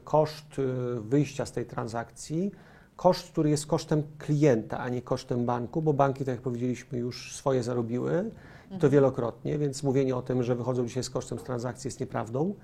koszt 0.05 0.57
wyjścia 1.01 1.47
z 1.47 1.53
tej 1.53 1.67
transakcji, 1.67 2.51
koszt, 2.99 3.31
który 3.33 3.51
jest 3.51 3.67
kosztem 3.67 4.03
klienta, 4.19 4.79
a 4.79 4.89
nie 4.89 5.03
kosztem 5.03 5.47
banku, 5.47 5.83
bo 5.83 5.93
banki, 5.93 6.19
tak 6.25 6.35
jak 6.35 6.41
powiedzieliśmy, 6.43 6.99
już 6.99 7.35
swoje 7.37 7.63
zarobiły 7.63 8.31
i 8.67 8.69
to 8.69 8.75
Mhm. 8.75 8.93
wielokrotnie, 8.93 9.59
więc 9.59 9.83
mówienie 9.83 10.17
o 10.17 10.23
tym, 10.23 10.43
że 10.43 10.55
wychodzą 10.57 10.87
dzisiaj 10.87 11.03
z 11.05 11.11
kosztem 11.11 11.39
z 11.39 11.43
transakcji 11.43 11.89
jest 11.89 12.01
nieprawdą. 12.01 12.55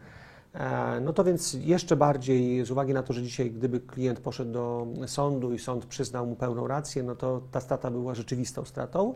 E, 0.55 1.01
No 1.01 1.13
to 1.13 1.25
więc 1.25 1.53
jeszcze 1.61 1.97
bardziej 1.97 2.65
z 2.67 2.71
uwagi 2.71 2.95
na 2.95 3.03
to, 3.03 3.13
że 3.13 3.23
dzisiaj 3.23 3.51
gdyby 3.51 3.81
klient 3.81 4.21
poszedł 4.21 4.53
do 4.53 4.87
sądu 5.07 5.53
i 5.55 5.59
sąd 5.59 5.87
przyznał 5.87 6.27
mu 6.27 6.37
pełną 6.37 6.67
rację, 6.67 7.03
no 7.03 7.17
to 7.17 7.41
ta 7.51 7.61
strata 7.61 7.91
była 7.91 8.15
rzeczywistą 8.15 8.65
stratą, 8.65 9.15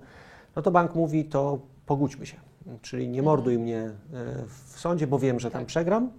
no 0.56 0.62
to 0.62 0.70
bank 0.70 0.94
mówi 0.94 1.24
to 1.24 1.58
pogódźmy 1.86 2.26
się, 2.26 2.36
czyli 2.82 3.02
nie 3.08 3.18
Mhm. 3.18 3.24
morduj 3.24 3.58
mnie 3.58 3.80
e, 3.80 3.92
w 4.72 4.80
sądzie, 4.80 5.06
bo 5.06 5.18
wiem, 5.18 5.40
że 5.40 5.50
tam 5.50 5.60
Tak. 5.60 5.66
przegram. 5.68 6.10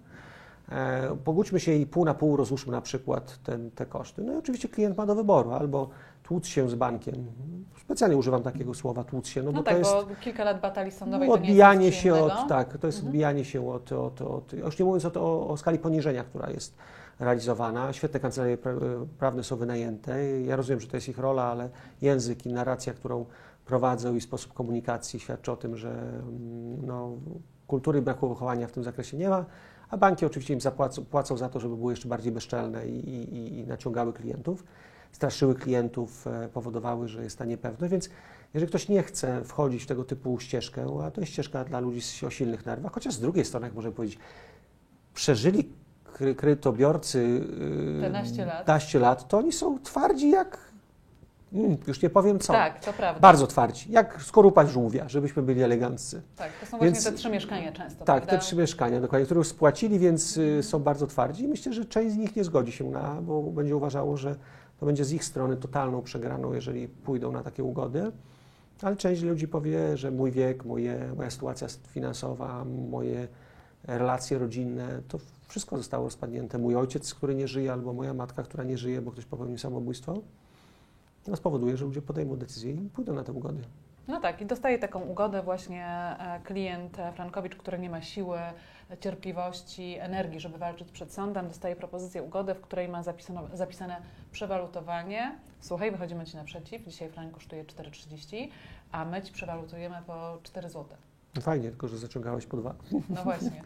E, 0.71 1.17
Pogódźmy 1.23 1.59
się 1.59 1.73
i 1.73 1.85
pół 1.85 2.05
na 2.05 2.13
pół 2.13 2.37
rozłóżmy 2.37 2.71
na 2.71 2.81
przykład 2.81 3.39
ten, 3.43 3.71
te 3.71 3.85
koszty. 3.85 4.21
No 4.23 4.33
i 4.33 4.35
oczywiście 4.35 4.69
klient 4.69 4.97
ma 4.97 5.05
do 5.05 5.15
wyboru 5.15 5.51
albo 5.51 5.89
tłuc 6.23 6.47
się 6.47 6.69
z 6.69 6.75
bankiem. 6.75 7.15
Specjalnie 7.81 8.17
używam 8.17 8.43
takiego 8.43 8.73
słowa 8.73 9.03
tłuc 9.03 9.27
się, 9.27 9.43
no, 9.43 9.51
No, 9.51 9.57
bo 9.57 9.63
tak, 9.63 9.73
to 9.73 9.79
jest 9.79 9.91
bo 10.09 10.15
kilka 10.21 10.43
lat 10.43 10.61
batalii 10.61 10.91
sądowej 10.91 11.27
no, 11.27 11.33
odbijanie 11.33 11.91
się 11.91 12.15
od, 12.15 12.47
tak, 12.49 12.77
to 12.77 12.87
jest 12.87 12.97
Mhm. 12.97 13.07
odbijanie 13.07 13.45
się 13.45 13.69
od, 13.69 13.91
od, 13.91 14.21
od, 14.21 14.53
już 14.53 14.79
nie 14.79 14.85
mówiąc 14.85 15.05
o, 15.05 15.11
to, 15.11 15.47
o, 15.47 15.57
skali 15.57 15.79
poniżenia, 15.79 16.23
która 16.23 16.49
jest 16.49 16.75
realizowana. 17.19 17.93
Świetne 17.93 18.19
kancelarie 18.19 18.57
pra- 18.57 19.05
prawne 19.19 19.43
są 19.43 19.55
wynajęte. 19.55 20.39
Ja 20.41 20.55
rozumiem, 20.55 20.79
że 20.79 20.87
to 20.87 20.97
jest 20.97 21.09
ich 21.09 21.17
rola, 21.17 21.43
ale 21.43 21.69
język 22.01 22.45
i 22.45 22.53
narracja, 22.53 22.93
którą 22.93 23.25
prowadzą 23.65 24.15
i 24.15 24.21
sposób 24.21 24.53
komunikacji 24.53 25.19
świadczy 25.19 25.51
o 25.51 25.55
tym, 25.55 25.77
że 25.77 25.89
mm, 25.89 26.85
no, 26.85 27.11
kultury 27.67 28.01
braku 28.01 28.29
wychowania 28.29 28.67
w 28.67 28.71
tym 28.71 28.83
zakresie 28.83 29.17
nie 29.17 29.29
ma, 29.29 29.45
a 29.89 29.97
banki 29.97 30.25
oczywiście 30.25 30.53
im 30.53 30.61
zapłacą 30.61 31.05
płacą 31.05 31.37
za 31.37 31.49
to, 31.49 31.59
żeby 31.59 31.77
były 31.77 31.93
jeszcze 31.93 32.07
bardziej 32.07 32.31
bezczelne 32.31 32.87
i, 32.87 33.09
i, 33.09 33.59
i 33.59 33.67
naciągały 33.67 34.13
klientów, 34.13 34.63
straszyły 35.11 35.55
klientów, 35.55 36.27
e, 36.27 36.49
powodowały, 36.49 37.07
że 37.07 37.23
jest 37.23 37.37
ta 37.37 37.45
niepewność, 37.45 37.91
więc 37.91 38.09
jeżeli 38.53 38.69
ktoś 38.69 38.89
nie 38.89 39.03
chce 39.03 39.43
wchodzić 39.43 39.83
w 39.83 39.87
tego 39.87 40.03
typu 40.03 40.39
ścieżkę, 40.39 40.85
a 41.03 41.11
to 41.11 41.21
jest 41.21 41.33
ścieżka 41.33 41.63
dla 41.65 41.79
ludzi 41.79 42.25
o 42.27 42.29
silnych 42.29 42.65
nerwach, 42.65 42.91
chociaż 42.91 43.13
z 43.13 43.19
drugiej 43.19 43.45
strony, 43.45 43.67
jak 43.67 43.75
możemy 43.75 43.95
powiedzieć, 43.95 44.19
przeżyli 45.13 45.69
kredytobiorcy 46.37 47.19
yy, 47.59 48.01
11 48.01 48.45
lat. 48.45 48.59
11 48.59 48.99
lat, 48.99 49.27
to 49.27 49.37
oni 49.37 49.51
są 49.51 49.79
twardzi 49.79 50.29
jak, 50.29 50.68
już 51.87 52.01
nie 52.01 52.09
powiem 52.09 52.39
co, 52.39 52.53
Tak, 52.53 52.85
to 52.85 52.93
prawda. 52.93 53.19
bardzo 53.21 53.47
twardzi, 53.47 53.91
jak 53.91 54.21
skorupa 54.21 54.65
żółwia, 54.65 55.09
żebyśmy 55.09 55.43
byli 55.43 55.63
eleganccy. 55.63 56.21
Tak, 56.35 56.51
to 56.59 56.65
są 56.65 56.79
Więc- 56.79 56.97
właśnie 56.97 57.11
te 57.11 57.17
trzy 57.17 57.29
mieszkania 57.29 57.71
często, 57.71 58.05
Tak, 58.05 58.05
prawda? 58.05 58.31
te 58.31 58.37
trzy 58.37 58.55
mieszkania, 58.55 59.01
dokładnie, 59.01 59.25
które 59.25 59.37
już 59.37 59.47
spłacili, 59.47 59.99
więc 59.99 60.37
y, 60.37 60.63
są 60.63 60.79
bardzo 60.79 61.07
twardzi 61.07 61.47
myślę, 61.47 61.73
że 61.73 61.85
część 61.85 62.13
z 62.13 62.17
nich 62.17 62.35
nie 62.35 62.43
zgodzi 62.43 62.71
się 62.71 62.89
na, 62.89 63.21
bo 63.21 63.41
będzie 63.41 63.75
uważało, 63.75 64.17
że 64.17 64.35
to 64.79 64.85
będzie 64.85 65.05
z 65.05 65.11
ich 65.11 65.23
strony 65.25 65.57
totalną 65.57 66.01
przegraną, 66.01 66.53
jeżeli 66.53 66.87
pójdą 66.87 67.31
na 67.31 67.43
takie 67.43 67.63
ugody. 67.63 68.11
Ale 68.81 68.95
część 68.95 69.21
ludzi 69.21 69.47
powie, 69.47 69.97
że 69.97 70.11
mój 70.11 70.31
wiek, 70.31 70.65
moje, 70.65 71.13
moja 71.17 71.29
sytuacja 71.29 71.67
finansowa, 71.87 72.65
moje 72.89 73.27
relacje 73.83 74.37
rodzinne, 74.39 75.01
to 75.07 75.17
wszystko 75.47 75.77
zostało 75.77 76.03
rozpadnięte. 76.05 76.57
Mój 76.57 76.75
ojciec, 76.75 77.13
który 77.13 77.35
nie 77.35 77.47
żyje, 77.47 77.71
albo 77.73 77.93
moja 77.93 78.13
matka, 78.13 78.43
która 78.43 78.63
nie 78.63 78.77
żyje, 78.77 79.01
bo 79.01 79.11
ktoś 79.11 79.25
popełnił 79.25 79.57
samobójstwo, 79.57 80.21
no 81.27 81.35
spowoduje, 81.35 81.77
że 81.77 81.85
ludzie 81.85 82.01
podejmą 82.01 82.35
decyzję 82.35 82.73
i 82.73 82.89
pójdą 82.89 83.13
na 83.13 83.23
te 83.23 83.31
ugody. 83.31 83.61
No 84.07 84.19
tak, 84.19 84.41
i 84.41 84.45
dostaje 84.45 84.79
taką 84.79 85.01
ugodę 85.01 85.43
właśnie 85.43 85.85
e, 85.85 86.39
klient 86.43 86.99
e, 86.99 87.11
Frankowicz, 87.13 87.55
który 87.55 87.79
nie 87.79 87.89
ma 87.89 88.01
siły, 88.01 88.39
cierpliwości, 88.99 89.95
energii, 89.99 90.39
żeby 90.39 90.57
walczyć 90.57 90.91
przed 90.91 91.13
sądem, 91.13 91.47
dostaje 91.47 91.75
propozycję 91.75 92.23
ugody, 92.23 92.53
w 92.53 92.61
której 92.61 92.89
ma 92.89 93.03
zapisane, 93.03 93.41
zapisane 93.53 94.01
przewalutowanie. 94.31 95.39
Słuchaj, 95.59 95.91
wychodzimy 95.91 96.25
Ci 96.25 96.37
naprzeciw, 96.37 96.85
dzisiaj 96.85 97.09
frank 97.09 97.33
kosztuje 97.33 97.63
4,30, 97.63 98.47
a 98.91 99.05
my 99.05 99.21
Ci 99.21 99.33
przewalutujemy 99.33 99.95
po 100.07 100.37
4 100.43 100.69
zł. 100.69 100.85
No 101.35 101.41
fajnie, 101.41 101.69
tylko 101.69 101.87
że 101.87 101.97
zaciągałeś 101.97 102.45
po 102.45 102.57
dwa. 102.57 102.75
No 103.15 103.23
właśnie. 103.23 103.61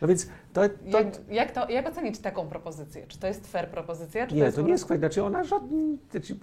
No 0.00 0.08
więc 0.08 0.28
to, 0.52 0.60
to, 0.68 0.98
Jak, 0.98 1.06
jak, 1.30 1.52
to, 1.52 1.70
jak 1.70 1.88
ocenić 1.88 2.18
taką 2.18 2.48
propozycję? 2.48 3.06
Czy 3.06 3.18
to 3.18 3.26
jest 3.26 3.46
fair 3.46 3.68
propozycja? 3.70 4.26
Nie, 4.26 4.38
jest 4.38 4.56
to 4.56 4.62
nie 4.62 4.70
jest 4.70 4.84
kwestia, 4.84 4.98
znaczy 4.98 5.24
ona 5.24 5.44
żadnym, 5.44 5.98
znaczy, 6.10 6.36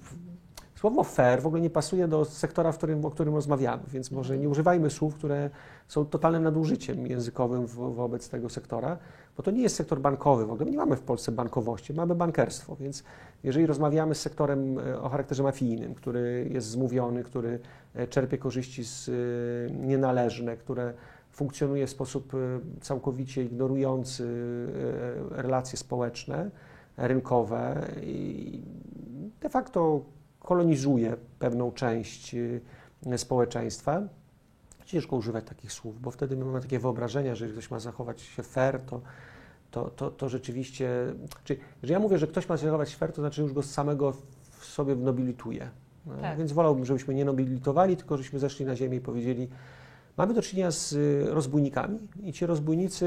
słowo 0.76 1.04
fair 1.04 1.42
w 1.42 1.48
ogóle 1.48 1.62
nie 1.62 1.70
pasuje 1.70 2.08
do 2.08 2.26
sektora, 2.26 2.72
w 2.72 2.78
którym, 2.78 3.06
o 3.06 3.12
którym 3.12 3.36
rozmawiamy, 3.36 3.84
więc 3.88 4.12
może 4.12 4.38
nie 4.38 4.50
używajmy 4.50 4.90
słów, 4.90 5.16
które 5.16 5.50
są 5.88 6.06
totalnym 6.06 6.44
nadużyciem 6.44 7.08
językowym 7.08 7.66
wo- 7.66 7.92
wobec 7.92 8.30
tego 8.30 8.50
sektora, 8.50 8.98
bo 9.38 9.44
to 9.44 9.52
nie 9.52 9.62
jest 9.62 9.76
sektor 9.76 10.00
bankowy, 10.00 10.46
w 10.46 10.52
ogóle. 10.52 10.72
Nie 10.72 10.78
mamy 10.78 10.96
w 10.96 11.02
Polsce 11.02 11.32
bankowości, 11.32 11.94
mamy 11.94 12.16
bankerstwo, 12.16 12.76
więc 12.76 13.04
jeżeli 13.44 13.66
rozmawiamy 13.66 14.16
z 14.16 14.22
sektorem 14.22 14.80
e, 14.80 15.02
o 15.02 15.10
charakterze 15.10 15.44
mafijnym, 15.44 15.96
który 15.96 16.50
jest 16.52 16.68
zmówiony, 16.68 17.24
który 17.24 17.60
e, 17.94 18.08
czerpie 18.08 18.38
korzyści 18.38 18.84
z 18.84 19.10
e, 19.10 19.12
nienależne, 19.74 20.58
które 20.58 20.94
funkcjonuje 21.32 21.88
w 21.88 21.90
sposób 21.90 22.34
całkowicie 22.82 23.44
ignorujący 23.44 24.28
relacje 25.32 25.78
społeczne, 25.78 26.50
rynkowe 26.98 27.88
i 28.02 28.62
de 29.42 29.50
facto 29.50 30.02
kolonizuje 30.46 31.18
pewną 31.40 31.72
część 31.72 32.36
e, 33.08 33.18
społeczeństwa. 33.18 34.02
Ciężko 34.86 35.16
używać 35.16 35.46
takich 35.46 35.72
słów, 35.72 36.02
bo 36.02 36.12
wtedy 36.12 36.38
my 36.38 36.46
mamy 36.46 36.62
takie 36.62 36.80
wyobrażenia, 36.80 37.36
że 37.36 37.46
jeżeli 37.46 37.52
ktoś 37.60 37.72
ma 37.72 37.80
zachować 37.80 38.22
się 38.22 38.44
fair, 38.44 38.82
to, 38.82 39.02
to, 39.72 39.90
to, 39.90 40.12
to 40.12 40.30
rzeczywiście. 40.30 40.90
Czyli, 41.44 41.60
że 41.84 41.94
ja 41.94 42.00
mówię, 42.00 42.18
że 42.18 42.28
ktoś 42.28 42.50
ma 42.50 42.58
się 42.58 42.66
zachować 42.66 42.96
fair, 42.96 43.12
to 43.14 43.22
znaczy 43.22 43.42
już 43.42 43.54
go 43.54 43.64
samego 43.64 44.12
w 44.60 44.66
sobie 44.66 44.96
nobilituje. 44.96 45.70
No, 46.06 46.14
Tak. 46.22 46.38
Więc 46.38 46.52
wolałbym, 46.52 46.86
żebyśmy 46.86 47.14
nie 47.14 47.26
nobilitowali, 47.26 47.98
tylko 47.98 48.18
żebyśmy 48.18 48.40
zeszli 48.40 48.66
na 48.66 48.76
ziemię 48.76 48.98
i 48.98 49.02
powiedzieli, 49.02 49.48
mamy 50.18 50.34
do 50.34 50.42
czynienia 50.42 50.72
z 50.72 50.94
y, 50.94 51.26
rozbójnikami 51.30 52.00
i 52.24 52.34
ci 52.34 52.46
rozbójnicy 52.46 53.06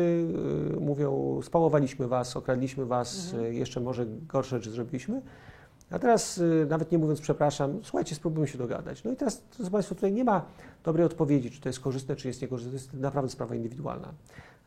y, 0.76 0.80
mówią, 0.80 1.40
spałowaliśmy 1.42 2.08
was, 2.08 2.36
okradliśmy 2.36 2.86
was, 2.86 3.24
Mhm. 3.32 3.52
y, 3.52 3.54
jeszcze 3.54 3.80
może 3.80 4.06
gorsze 4.06 4.56
rzeczy 4.56 4.70
zrobiliśmy, 4.70 5.22
a 5.90 5.98
teraz 5.98 6.38
y, 6.38 6.66
nawet 6.70 6.92
nie 6.92 6.98
mówiąc 6.98 7.20
przepraszam, 7.20 7.78
słuchajcie, 7.82 8.14
spróbujmy 8.14 8.48
się 8.48 8.58
dogadać. 8.58 9.04
No 9.04 9.10
i 9.10 9.16
teraz, 9.16 9.42
drodzy 9.56 9.70
Państwo, 9.70 9.94
tutaj 9.94 10.12
nie 10.12 10.24
ma 10.24 10.42
dobrej 10.84 11.06
odpowiedzi, 11.06 11.50
czy 11.50 11.60
to 11.60 11.68
jest 11.68 11.80
korzystne, 11.80 12.16
czy 12.16 12.28
jest 12.28 12.42
niekorzystne, 12.42 12.70
to 12.72 12.76
jest 12.76 12.94
naprawdę 12.94 13.30
sprawa 13.30 13.54
indywidualna. 13.54 14.12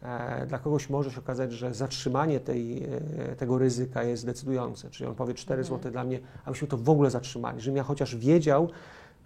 E, 0.01 0.45
Dla 0.47 0.59
kogoś 0.59 0.89
może 0.89 1.11
się 1.11 1.19
okazać, 1.19 1.51
że 1.53 1.73
zatrzymanie 1.73 2.39
tej, 2.39 2.83
e, 2.83 3.35
tego 3.35 3.57
ryzyka 3.57 4.03
jest 4.03 4.25
decydujące, 4.25 4.89
czyli 4.89 5.09
on 5.09 5.15
powie 5.15 5.33
4 5.33 5.61
Mhm. 5.61 5.79
zł 5.79 5.91
dla 5.91 6.03
mnie, 6.03 6.19
abyśmy 6.45 6.67
to 6.67 6.77
w 6.77 6.89
ogóle 6.89 7.09
zatrzymali, 7.11 7.61
żebym 7.61 7.77
ja 7.77 7.83
chociaż 7.83 8.15
wiedział, 8.15 8.69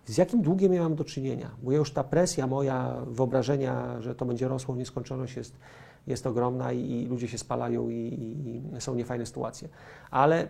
z 0.06 0.18
jakim 0.18 0.42
długiem 0.42 0.74
ja 0.74 0.82
mam 0.84 0.96
do 0.96 1.04
czynienia, 1.04 1.52
bo 1.64 1.72
już 1.72 1.92
ta 1.92 2.04
presja 2.04 2.48
moja, 2.48 2.96
wyobrażenia, 3.08 4.02
że 4.02 4.16
to 4.16 4.26
będzie 4.26 4.48
rosło 4.48 4.74
w 4.74 4.78
nieskończoność 4.78 5.36
jest, 5.36 5.54
jest 6.08 6.28
ogromna 6.28 6.72
i, 6.74 6.92
i 6.92 7.06
ludzie 7.08 7.28
się 7.28 7.38
spalają 7.38 7.90
i, 7.90 7.94
i 8.76 8.82
są 8.82 8.96
niefajne 8.96 9.26
sytuacje. 9.26 9.70
Ale 10.12 10.48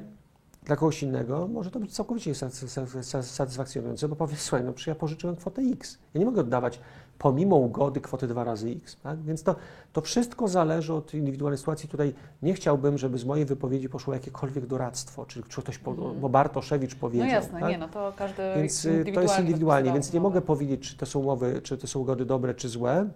dla 0.65 0.75
kogoś 0.75 1.03
innego 1.03 1.47
może 1.47 1.71
to 1.71 1.79
być 1.79 1.93
całkowicie 1.93 2.35
sat- 2.35 2.53
sat- 2.53 3.05
sat- 3.05 3.25
satysfakcjonujące, 3.25 4.07
bo 4.07 4.15
powie, 4.15 4.35
słuchaj, 4.35 4.63
no 4.63 4.73
przecież 4.73 4.87
ja 4.87 4.95
pożyczyłem 4.95 5.35
kwotę 5.35 5.61
X. 5.61 5.97
Ja 6.13 6.19
nie 6.19 6.25
mogę 6.25 6.41
oddawać 6.41 6.79
pomimo 7.17 7.55
ugody 7.55 8.01
kwoty 8.01 8.27
dwa 8.27 8.43
razy 8.43 8.69
X. 8.69 8.97
Tak? 9.03 9.21
Więc 9.21 9.43
to, 9.43 9.55
to 9.93 10.01
wszystko 10.01 10.47
zależy 10.47 10.93
od 10.93 11.13
indywidualnej 11.13 11.57
sytuacji. 11.57 11.89
Tutaj 11.89 12.13
nie 12.41 12.53
chciałbym, 12.53 12.97
żeby 12.97 13.17
z 13.17 13.25
mojej 13.25 13.45
wypowiedzi 13.45 13.89
poszło 13.89 14.13
jakiekolwiek 14.13 14.65
doradztwo, 14.65 15.25
czy 15.25 15.43
czy 15.43 15.61
ktoś, 15.61 15.77
po, 15.77 15.91
Mhm. 15.91 16.19
bo 16.19 16.29
Bartoszewicz 16.29 16.93
No 16.93 16.99
powiedział. 17.01 17.27
jasne, 17.27 17.59
tak? 17.59 17.69
nie, 17.69 17.77
no 17.77 17.87
to 17.89 18.13
każdy 18.17 18.41
Więc 18.55 18.85
y, 18.85 19.05
to 19.13 19.21
jest 19.21 19.39
indywidualnie, 19.39 19.93
więc 19.93 20.13
nie 20.13 20.19
mogę 20.19 20.41
powiedzieć, 20.41 20.89
czy 20.89 20.97
to 20.97 21.05
są 21.05 21.19
umowy, 21.19 21.61
czy 21.63 21.77
to 21.77 21.87
są 21.87 21.99
ugody 21.99 22.25
dobre, 22.25 22.53
czy 22.53 22.69
złe. 22.69 23.09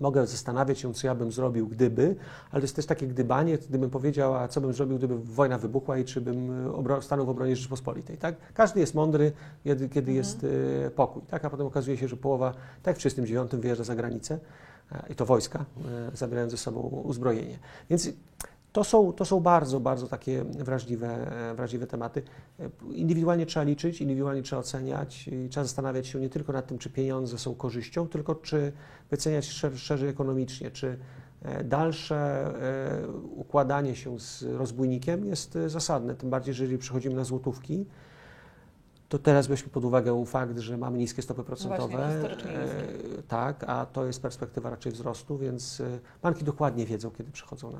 Mogę 0.00 0.26
zastanawiać 0.26 0.78
się, 0.78 0.94
co 0.94 1.06
ja 1.06 1.14
bym 1.14 1.32
zrobił, 1.32 1.66
gdyby, 1.68 2.16
ale 2.50 2.60
to 2.60 2.64
jest 2.64 2.76
też 2.76 2.86
takie 2.86 3.06
gdybanie, 3.06 3.58
gdybym 3.58 3.90
powiedział, 3.90 4.34
a 4.34 4.48
co 4.48 4.60
bym 4.60 4.72
zrobił, 4.72 4.98
gdyby 4.98 5.18
wojna 5.18 5.58
wybuchła 5.58 5.98
i 5.98 6.04
czy 6.04 6.20
bym 6.20 6.70
obro- 6.72 7.02
stanął 7.02 7.26
w 7.26 7.28
obronie 7.28 7.56
Rzeczypospolitej. 7.56 8.16
Tak? 8.18 8.34
Każdy 8.54 8.80
jest 8.80 8.94
mądry, 8.94 9.32
kiedy, 9.64 9.88
kiedy 9.88 9.98
Mhm. 10.10 10.16
jest 10.16 10.44
y, 10.44 10.90
pokój. 10.96 11.22
Tak? 11.30 11.44
A 11.44 11.50
potem 11.50 11.66
okazuje 11.66 11.96
się, 11.96 12.08
że 12.08 12.16
połowa, 12.16 12.50
tak 12.82 12.96
w 12.96 12.98
1939 12.98 13.62
wyjeżdża 13.62 13.84
za 13.84 13.94
granicę 13.94 14.38
e, 14.92 15.02
i 15.12 15.14
to 15.14 15.26
wojska, 15.26 15.64
e, 16.12 16.16
zabierając 16.16 16.52
ze 16.52 16.58
sobą 16.58 16.80
uzbrojenie. 16.80 17.58
Więc 17.90 18.08
to 18.76 18.84
są, 18.84 19.12
to 19.12 19.24
są 19.24 19.40
bardzo, 19.40 19.80
bardzo 19.80 20.08
takie 20.08 20.44
wrażliwe, 20.44 21.32
wrażliwe 21.56 21.86
tematy. 21.86 22.22
Indywidualnie 22.90 23.46
trzeba 23.46 23.64
liczyć, 23.64 24.00
indywidualnie 24.00 24.42
trzeba 24.42 24.60
oceniać 24.60 25.30
trzeba 25.50 25.64
zastanawiać 25.64 26.06
się 26.06 26.20
nie 26.20 26.28
tylko 26.28 26.52
nad 26.52 26.66
tym, 26.66 26.78
czy 26.78 26.90
pieniądze 26.90 27.38
są 27.38 27.54
korzyścią, 27.54 28.08
tylko 28.08 28.34
czy 28.34 28.72
wyceniać 29.10 29.44
szer- 29.44 29.76
szerzej 29.76 30.08
ekonomicznie, 30.08 30.70
czy 30.70 30.98
e, 31.42 31.64
dalsze 31.64 32.16
e, 32.16 33.08
układanie 33.36 33.96
się 33.96 34.20
z 34.20 34.42
rozbójnikiem 34.42 35.24
jest 35.24 35.56
e, 35.56 35.68
zasadne. 35.68 36.14
Tym 36.14 36.30
bardziej, 36.30 36.54
że 36.54 36.64
jeżeli 36.64 36.78
przychodzimy 36.78 37.14
na 37.14 37.24
złotówki, 37.24 37.86
to 39.08 39.18
teraz 39.18 39.46
weźmy 39.46 39.68
pod 39.68 39.84
uwagę 39.84 40.24
fakt, 40.26 40.58
że 40.58 40.76
mamy 40.76 40.98
niskie 40.98 41.22
stopy 41.22 41.44
procentowe. 41.44 41.98
No 41.98 42.12
historycznie 42.12 42.50
E, 42.50 43.22
tak, 43.28 43.64
a 43.66 43.86
to 43.86 44.06
jest 44.06 44.22
perspektywa 44.22 44.70
raczej 44.70 44.92
wzrostu, 44.92 45.38
więc 45.38 45.80
e, 45.80 45.98
banki 46.22 46.44
dokładnie 46.44 46.86
wiedzą, 46.86 47.10
kiedy 47.10 47.32
przychodzą 47.32 47.72
na 47.72 47.78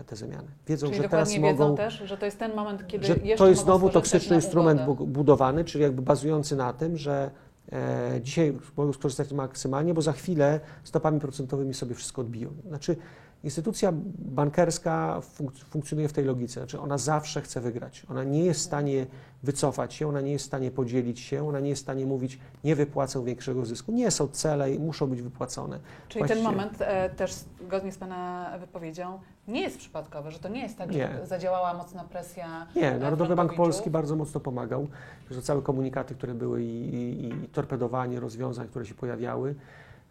e, 0.00 0.04
te 0.04 0.16
zamiany. 0.16 0.48
Wiedzą, 0.66 0.86
Czyli 0.86 1.02
że 1.02 1.08
teraz 1.08 1.28
dokładnie 1.28 1.50
wiedzą 1.50 1.64
mogą 1.64 1.76
też, 1.76 1.94
że 2.04 2.18
to 2.18 2.24
jest 2.24 2.38
ten 2.38 2.54
moment, 2.54 2.86
kiedy 2.86 3.06
że 3.06 3.12
jeszcze 3.12 3.44
to 3.44 3.48
jest 3.48 3.66
mogą 3.66 3.78
znowu 3.78 3.92
toksyczny 3.92 4.36
instrument 4.36 4.80
budowany, 5.06 5.64
czyli 5.64 5.82
jakby 5.82 6.02
bazujący 6.02 6.56
na 6.56 6.72
tym, 6.72 6.96
że 6.96 7.30
e, 7.72 8.20
dzisiaj 8.22 8.58
mogą 8.76 8.92
skorzystać 8.92 9.32
maksymalnie, 9.32 9.94
bo 9.94 10.02
za 10.02 10.12
chwilę 10.12 10.60
stopami 10.84 11.20
procentowymi 11.20 11.74
sobie 11.74 11.94
wszystko 11.94 12.22
odbiją. 12.22 12.50
Znaczy 12.68 12.96
instytucja 13.44 13.92
bankerska 14.18 15.20
funk- 15.38 15.64
funkcjonuje 15.64 16.08
w 16.08 16.12
tej 16.12 16.24
logice, 16.24 16.60
znaczy 16.60 16.80
ona 16.80 16.98
zawsze 16.98 17.40
chce 17.40 17.60
wygrać. 17.60 18.02
Ona 18.10 18.24
nie 18.24 18.44
jest 18.44 18.60
w 18.60 18.62
stanie 18.62 19.06
wycofać 19.42 19.94
się, 19.94 20.08
ona 20.08 20.20
nie 20.20 20.32
jest 20.32 20.44
w 20.44 20.48
stanie 20.48 20.70
podzielić 20.70 21.20
się, 21.20 21.48
ona 21.48 21.60
nie 21.60 21.68
jest 21.68 21.82
w 21.82 21.84
stanie 21.84 22.06
mówić, 22.06 22.38
nie 22.64 22.76
wypłacę 22.76 23.24
większego 23.24 23.64
zysku. 23.66 23.92
Nie 23.92 24.10
są 24.10 24.28
cele 24.28 24.72
i 24.72 24.78
muszą 24.78 25.06
być 25.06 25.22
wypłacone. 25.22 25.78
Czyli 26.08 26.20
ten 26.24 26.28
Właściwie- 26.38 26.50
moment 26.56 26.76
e, 26.80 27.10
też 27.10 27.34
zgodnie 27.66 27.92
z 27.92 27.98
Pana 27.98 28.50
wypowiedzią 28.60 29.18
nie 29.48 29.60
jest 29.62 29.78
przypadkowy, 29.78 30.30
że 30.30 30.38
to 30.38 30.48
nie 30.48 30.62
jest 30.62 30.78
tak, 30.78 30.92
że 30.92 30.98
Nie. 30.98 31.10
zadziałała 31.26 31.74
mocna 31.74 32.04
presja. 32.04 32.66
Nie, 32.76 32.92
e, 32.94 32.98
Narodowy 32.98 33.36
Bank. 33.36 33.54
Polski 33.54 33.90
bardzo 33.90 34.16
mocno 34.16 34.40
pomagał. 34.40 34.86
Że 35.30 35.42
całe 35.42 35.62
komunikaty, 35.62 36.14
które 36.14 36.34
były 36.34 36.62
i, 36.62 36.94
i, 36.94 37.26
i 37.44 37.48
torpedowanie 37.48 38.20
rozwiązań, 38.20 38.68
które 38.68 38.86
się 38.86 38.94
pojawiały 38.94 39.54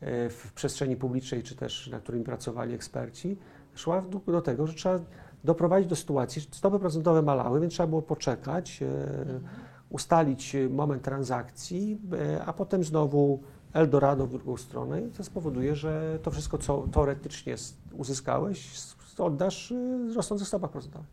w 0.01 0.51
przestrzeni 0.55 0.95
publicznej, 0.95 1.43
czy 1.43 1.55
też 1.55 1.87
na 1.87 1.99
którym 1.99 2.23
pracowali 2.23 2.73
eksperci, 2.73 3.37
szła 3.75 4.03
do 4.27 4.41
tego, 4.41 4.67
że 4.67 4.73
trzeba 4.73 4.99
doprowadzić 5.43 5.89
do 5.89 5.95
sytuacji, 5.95 6.41
że 6.41 6.47
stopy 6.51 6.79
procentowe 6.79 7.21
malały, 7.21 7.59
więc 7.59 7.73
trzeba 7.73 7.87
było 7.87 8.01
poczekać, 8.01 8.81
e, 8.81 8.85
Mhm. 9.19 9.41
ustalić 9.89 10.55
e, 10.55 10.69
moment 10.69 11.03
transakcji, 11.03 12.01
e, 12.37 12.45
a 12.45 12.53
potem 12.53 12.83
znowu 12.83 13.43
Eldorado 13.73 14.27
w 14.27 14.31
drugą 14.31 14.57
stronę 14.57 15.01
i 15.01 15.11
to 15.11 15.23
spowoduje, 15.23 15.75
że 15.75 16.19
to 16.23 16.31
wszystko, 16.31 16.57
co 16.57 16.87
teoretycznie 16.91 17.55
uzyskałeś, 17.93 18.69
oddasz 19.17 19.71
e, 19.71 19.75
w 20.11 20.15
rosnących 20.15 20.47
stopach 20.47 20.71
procentowych. 20.71 21.07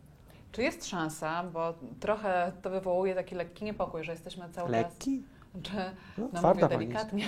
Czy 0.51 0.63
jest 0.63 0.85
szansa, 0.85 1.43
bo 1.53 1.73
trochę 1.99 2.51
to 2.61 2.69
wywołuje 2.69 3.15
taki 3.15 3.35
lekki 3.35 3.65
niepokój, 3.65 4.03
że 4.03 4.11
jesteśmy 4.11 4.49
cały 4.49 4.71
czas. 4.71 4.71
Lekki? 4.71 5.23
Czy 5.61 5.71
No, 6.17 6.27
no 6.33 6.41
mówię 6.41 6.67
delikatnie, 6.67 7.27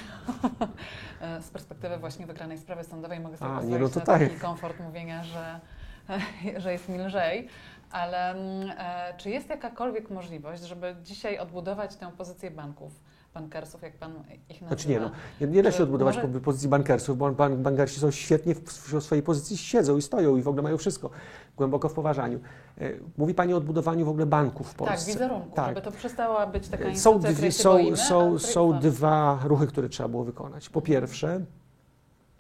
z 1.48 1.50
perspektywy 1.50 1.98
właśnie 1.98 2.26
wygranej 2.26 2.58
sprawy 2.58 2.84
sądowej 2.84 3.20
mogę 3.20 3.38
sobie 3.38 3.52
A, 3.52 3.54
nie, 3.54 3.62
pozwolić 3.62 3.96
no 3.96 4.00
na 4.00 4.06
tak. 4.06 4.22
taki 4.22 4.40
komfort 4.40 4.80
mówienia, 4.80 5.24
że, 5.24 5.60
że 6.62 6.72
jest 6.72 6.90
mi 6.90 7.00
lżej, 7.00 7.48
ale 7.92 8.32
mm, 8.32 8.72
e, 8.78 9.14
czy 9.18 9.30
jest 9.30 9.50
jakakolwiek 9.50 10.10
możliwość, 10.10 10.64
żeby 10.64 10.96
dzisiaj 11.04 11.40
odbudować 11.40 11.96
tę 11.96 12.12
pozycję 12.18 12.52
banków, 12.52 13.00
bankersów, 13.40 13.82
jak 13.82 13.98
Pan 13.98 14.12
ich 14.50 14.62
nazywa? 14.62 14.68
Znaczy 14.68 14.90
nie, 14.90 15.00
no, 15.00 15.12
nie, 15.42 15.48
nie 15.48 15.64
da 15.64 15.72
się 15.72 15.84
odbudować 15.84 16.16
może- 16.16 16.28
po 16.28 16.40
pozycji 16.40 16.70
bankersów, 16.70 17.18
bo 17.18 17.32
ban, 17.32 17.64
bankersi 17.64 18.00
są 18.00 18.12
świetnie 18.12 18.56
w, 18.56 18.60
w 18.60 19.04
swojej 19.04 19.24
pozycji, 19.24 19.58
siedzą 19.58 19.98
i 19.98 20.02
stoją 20.02 20.38
i 20.38 20.42
w 20.42 20.48
ogóle 20.48 20.64
mają 20.64 20.78
wszystko 20.78 21.10
głęboko 21.58 21.90
w 21.90 21.94
poważaniu. 21.94 22.40
E, 22.82 22.92
Mówi 23.18 23.34
Pani 23.34 23.54
o 23.54 23.58
odbudowaniu 23.58 24.06
w 24.06 24.10
ogóle 24.10 24.26
banków 24.26 24.68
w 24.68 24.74
Tak, 24.74 24.88
Polsce. 24.88 25.12
wizerunku, 25.12 25.56
Tak. 25.56 25.70
żeby 25.70 25.82
to 25.82 25.92
przestała 25.92 26.48
być 26.48 26.68
taka 26.68 26.84
Są, 26.84 26.90
instytucja, 26.90 27.32
dwie, 27.34 27.52
są, 27.52 27.72
boimy, 27.74 27.94
a 27.94 27.96
są, 27.96 28.40
są 28.40 28.66
ufamy. 28.68 28.82
dwa 28.82 29.40
ruchy, 29.44 29.68
które 29.68 29.90
trzeba 29.90 30.10
było 30.10 30.24
wykonać. 30.24 30.70
Po 30.70 30.82
pierwsze, 30.82 31.46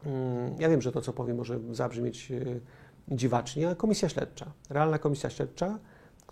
mm, 0.05 0.55
ja 0.59 0.69
wiem, 0.69 0.81
że 0.81 0.91
to, 0.91 1.01
co 1.01 1.13
powiem, 1.13 1.37
może 1.37 1.59
zabrzmieć 1.71 2.31
e, 2.31 3.15
dziwacznie, 3.15 3.67
ale 3.67 3.75
komisja 3.75 4.09
śledcza, 4.09 4.45
realna 4.69 4.99
komisja 4.99 5.29
śledcza, 5.29 5.79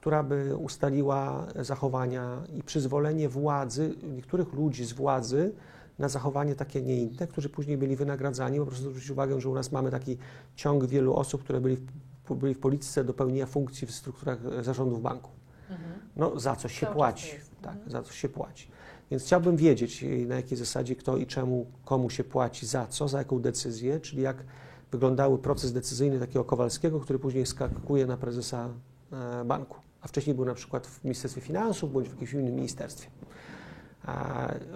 która 0.03 0.24
by 0.24 0.57
ustaliła 0.57 1.48
zachowania 1.55 2.43
i 2.53 2.63
przyzwolenie 2.63 3.29
władzy, 3.29 3.95
niektórych 4.15 4.53
ludzi 4.53 4.86
z 4.86 4.93
władzy 4.93 5.53
na 6.00 6.10
zachowanie 6.10 6.55
takie 6.55 6.81
nie 6.81 7.01
inne, 7.01 7.27
którzy 7.27 7.50
później 7.50 7.77
byli 7.77 7.95
wynagradzani. 7.95 8.60
Po 8.60 8.65
prostu 8.65 8.89
zwrócić 8.89 9.10
uwagę, 9.10 9.41
że 9.41 9.50
u 9.50 9.53
nas 9.53 9.72
mamy 9.72 9.91
taki 9.91 10.17
ciąg 10.55 10.86
wielu 10.86 11.15
osób, 11.15 11.43
które 11.43 11.62
byli 11.62 11.77
w, 12.25 12.33
byli 12.36 12.53
w 12.53 12.60
polityce 12.60 13.03
do 13.03 13.13
pełnienia 13.13 13.45
funkcji 13.45 13.88
w 13.88 13.91
strukturach 13.91 14.39
e, 14.60 14.63
zarządów 14.63 15.01
banków. 15.01 15.31
Mhm. 15.69 15.91
No, 16.15 16.39
za 16.39 16.55
coś 16.55 16.74
się 16.74 16.86
Cały 16.86 16.95
płaci. 16.95 17.31
Tak, 17.62 17.74
Mhm. 17.74 17.91
za 17.91 18.03
coś 18.03 18.15
się 18.19 18.29
płaci. 18.29 18.72
Więc 19.12 19.24
chciałbym 19.24 19.55
wiedzieć, 19.55 20.03
y, 20.03 20.25
na 20.27 20.36
jakiej 20.36 20.57
zasadzie 20.57 20.95
kto 20.95 21.17
i 21.17 21.27
czemu, 21.27 21.65
komu 21.86 22.10
się 22.10 22.24
płaci, 22.24 22.65
za 22.65 22.88
co, 22.88 23.07
za 23.07 23.17
jaką 23.17 23.39
decyzję, 23.39 24.00
czyli 24.00 24.22
jak 24.22 24.43
wyglądały 24.91 25.38
proces 25.38 25.74
decyzyjny 25.74 26.19
takiego 26.19 26.43
Kowalskiego, 26.43 27.00
który 27.00 27.19
później 27.19 27.45
skakuje 27.45 28.05
na 28.05 28.17
prezesa 28.17 28.69
e, 29.12 29.45
banku. 29.45 29.83
A 30.03 30.07
wcześniej 30.07 30.36
był 30.36 30.45
na 30.45 30.53
przykład 30.53 30.88
w 30.88 31.03
Ministerstwie 31.03 31.41
Finansów 31.41 31.93
bądź 31.93 32.10
w 32.10 32.12
jakimś 32.12 32.33
innym 32.33 32.55
ministerstwie. 32.55 33.10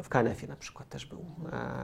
W 0.03 0.09
KNF-ie 0.09 0.47
na 0.47 0.55
przykład 0.55 0.89
też 0.89 1.05
był. 1.05 1.25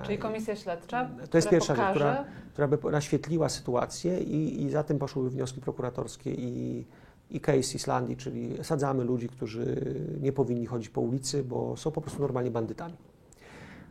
Czyli 0.03 0.17
komisja 0.17 0.55
śledcza, 0.55 1.09
To 1.29 1.37
jest 1.37 1.49
pierwsza 1.49 1.75
rzecz, 1.75 1.85
pokaże, 1.85 2.25
która, 2.53 2.67
która 2.67 2.67
by 2.67 2.91
naświetliła 2.91 3.49
sytuację 3.49 4.19
i, 4.19 4.63
i 4.63 4.69
za 4.69 4.83
tym 4.83 4.99
poszłyby 4.99 5.29
wnioski 5.29 5.61
prokuratorskie 5.61 6.31
i, 6.31 6.85
i 7.29 7.41
case 7.41 7.75
Islandii, 7.75 8.17
czyli 8.17 8.63
sadzamy 8.63 9.03
ludzi, 9.03 9.29
którzy 9.29 9.95
nie 10.21 10.31
powinni 10.31 10.65
chodzić 10.65 10.89
po 10.89 11.01
ulicy, 11.01 11.43
bo 11.43 11.77
są 11.77 11.91
po 11.91 12.01
prostu 12.01 12.21
normalnie 12.21 12.51
bandytami. 12.51 12.95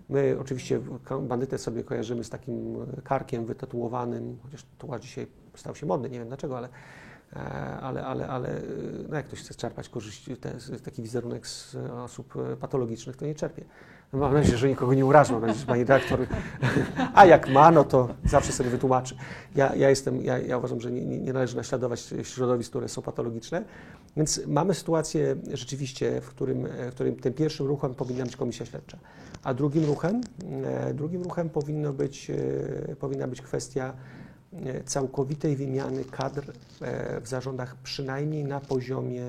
My 0.09 0.37
oczywiście 0.41 0.81
bandytę 1.23 1.59
sobie 1.59 1.85
kojarzymy 1.85 2.25
z 2.25 2.31
takim 2.31 2.77
karkiem 3.05 3.47
wytatuowanym, 3.47 4.39
chociaż 4.43 4.67
tułacz 4.79 5.03
dzisiaj 5.03 5.27
stał 5.55 5.75
się 5.75 5.87
modny, 5.87 6.11
nie 6.11 6.19
wiem 6.19 6.29
dlaczego, 6.29 6.59
ale, 6.59 6.69
ale, 7.81 8.05
ale, 8.07 8.29
ale 8.29 8.61
no 9.09 9.17
jak 9.17 9.27
ktoś 9.27 9.41
chce 9.41 9.55
czerpać 9.55 9.89
korzyści, 9.89 10.37
te, 10.37 10.55
taki 10.85 11.03
wizerunek 11.03 11.47
z 11.47 11.77
osób 11.77 12.35
e, 12.37 12.57
patologicznych, 12.57 13.17
to 13.17 13.27
nie 13.27 13.35
czerpie. 13.35 13.65
No 14.13 14.19
Mam 14.19 14.35
nadzieję, 14.35 14.59
że 14.59 14.69
nikogo 14.69 14.95
nie 14.95 15.07
urażą, 15.07 15.33
mam 15.33 15.41
nadzieję, 15.41 15.61
że 15.61 15.67
pani 15.67 15.81
redaktor, 15.81 16.21
a 17.15 17.27
jak 17.27 17.49
ma, 17.49 17.71
no 17.71 17.85
to 17.85 18.09
zawsze 18.25 18.53
sobie 18.53 18.71
wytłumaczy. 18.71 19.17
Ja, 19.55 19.75
ja, 19.75 19.91
jestem, 19.91 20.23
ja, 20.23 20.39
ja 20.39 20.59
uważam, 20.59 20.81
że 20.81 20.93
nie, 20.93 21.19
nie 21.19 21.33
należy 21.33 21.57
naśladować 21.57 22.15
środowisk, 22.23 22.71
które 22.71 22.89
są 22.89 23.03
patologiczne, 23.03 23.65
więc 24.17 24.41
mamy 24.47 24.75
sytuację 24.75 25.37
rzeczywiście, 25.53 26.21
w 26.21 26.29
którym, 26.29 26.67
e, 26.67 26.91
w 26.91 26.95
którym 26.95 27.17
tym 27.17 27.33
pierwszym 27.33 27.67
ruchem 27.67 27.95
powinna 27.95 28.25
być 28.25 28.37
komisja 28.37 28.67
śledcza, 28.67 28.99
a 29.43 29.55
drugim 29.55 29.85
ruchem, 29.85 30.21
e, 30.65 30.95
drugim 30.95 31.23
ruchem 31.23 31.51
powinno 31.51 31.93
być, 31.93 32.31
e, 32.31 32.97
powinna 32.97 33.29
być 33.29 33.43
kwestia 33.43 33.93
e, 33.93 34.22
całkowitej 34.85 35.57
wymiany 35.57 36.05
kadr 36.05 36.53
e, 36.81 37.21
w 37.21 37.29
zarządach, 37.29 37.77
przynajmniej 37.77 38.45
na 38.45 38.61
poziomie, 38.61 39.25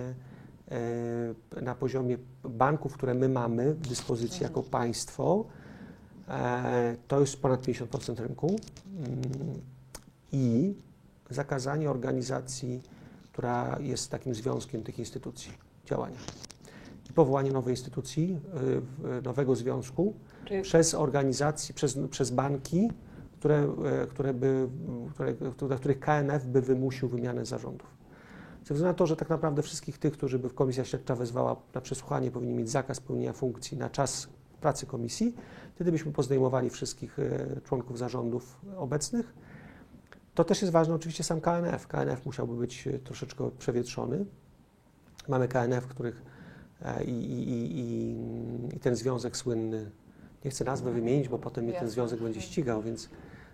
e, 1.56 1.62
na 1.62 1.75
poziomie 1.75 2.18
banków, 2.44 2.94
które 2.94 3.13
my 3.13 3.30
mamy 3.30 3.74
w 3.74 3.88
dyspozycji 3.88 4.44
jako 4.44 4.63
państwo. 4.63 5.46
E, 6.30 6.96
To 7.08 7.20
jest 7.20 7.42
ponad 7.42 7.62
50% 7.62 8.20
rynku. 8.20 8.48
Mm, 8.48 9.62
I 10.32 10.75
zakazanie 11.30 11.89
organizacji, 11.89 12.82
która 13.32 13.77
jest 13.82 14.12
takim 14.12 14.36
związkiem 14.36 14.84
tych 14.84 15.00
instytucji, 15.00 15.51
działania. 15.86 16.18
I 17.10 17.13
powołanie 17.13 17.51
nowej 17.51 17.74
instytucji, 17.74 18.39
y, 19.20 19.22
nowego 19.22 19.56
związku 19.56 20.13
czyli 20.46 20.62
przez 20.62 20.94
organizacje, 20.94 21.75
przez, 21.75 21.98
przez 22.10 22.32
banki, 22.32 22.92
które, 23.44 23.76
e, 24.04 24.08
które 24.08 24.34
by, 24.34 24.70
które, 25.12 25.34
dla 25.68 25.78
których 25.78 26.00
KNF 26.00 26.46
by 26.46 26.62
wymusił 26.62 27.10
wymianę 27.10 27.46
zarządów. 27.46 27.88
Ze 28.58 28.74
względu 28.74 28.86
na 28.86 28.94
to, 28.94 29.08
że 29.08 29.16
tak 29.16 29.30
naprawdę 29.30 29.62
wszystkich 29.62 29.98
tych, 29.98 30.14
którzy 30.14 30.40
by 30.40 30.50
komisja 30.50 30.86
śledcza 30.86 31.16
wezwała 31.16 31.56
na 31.74 31.82
przesłuchanie, 31.82 32.32
powinni 32.32 32.54
mieć 32.54 32.70
zakaz 32.70 33.00
pełnienia 33.00 33.34
funkcji 33.34 33.78
na 33.78 33.90
czas 33.90 34.28
pracy 34.62 34.86
komisji, 34.86 35.36
wtedy 35.76 35.92
byśmy 35.92 36.12
pozdejmowali 36.12 36.70
wszystkich 36.70 37.20
e, 37.20 37.62
członków 37.64 37.98
zarządów 37.98 38.62
obecnych. 38.77 39.34
To 40.36 40.44
też 40.44 40.62
jest 40.62 40.72
ważne 40.72 40.96
oczywiście 40.96 41.24
sam 41.24 41.42
KNF. 41.42 41.88
KNF 41.88 42.25
musiałby 42.25 42.56
być 42.56 42.88
e, 42.88 43.00
troszeczkę 43.00 43.51
przewietrzony. 43.60 44.25
Mamy 45.27 45.48
KNF, 45.48 45.88
których 45.88 46.22
i, 47.06 47.12
i, 47.12 47.79
i, 47.79 48.75
i, 48.75 48.79
ten 48.79 48.96
związek 48.96 49.38
słynny, 49.38 49.92
nie 50.46 50.51
chcę 50.51 50.66
nazwy 50.66 50.92
wymienić, 50.92 51.29
bo 51.29 51.40
potem 51.40 51.64
mnie 51.64 51.74
ten 51.74 51.90
związek 51.90 52.22
będzie 52.22 52.42
ścigał, 52.42 52.82
więc, 52.82 53.10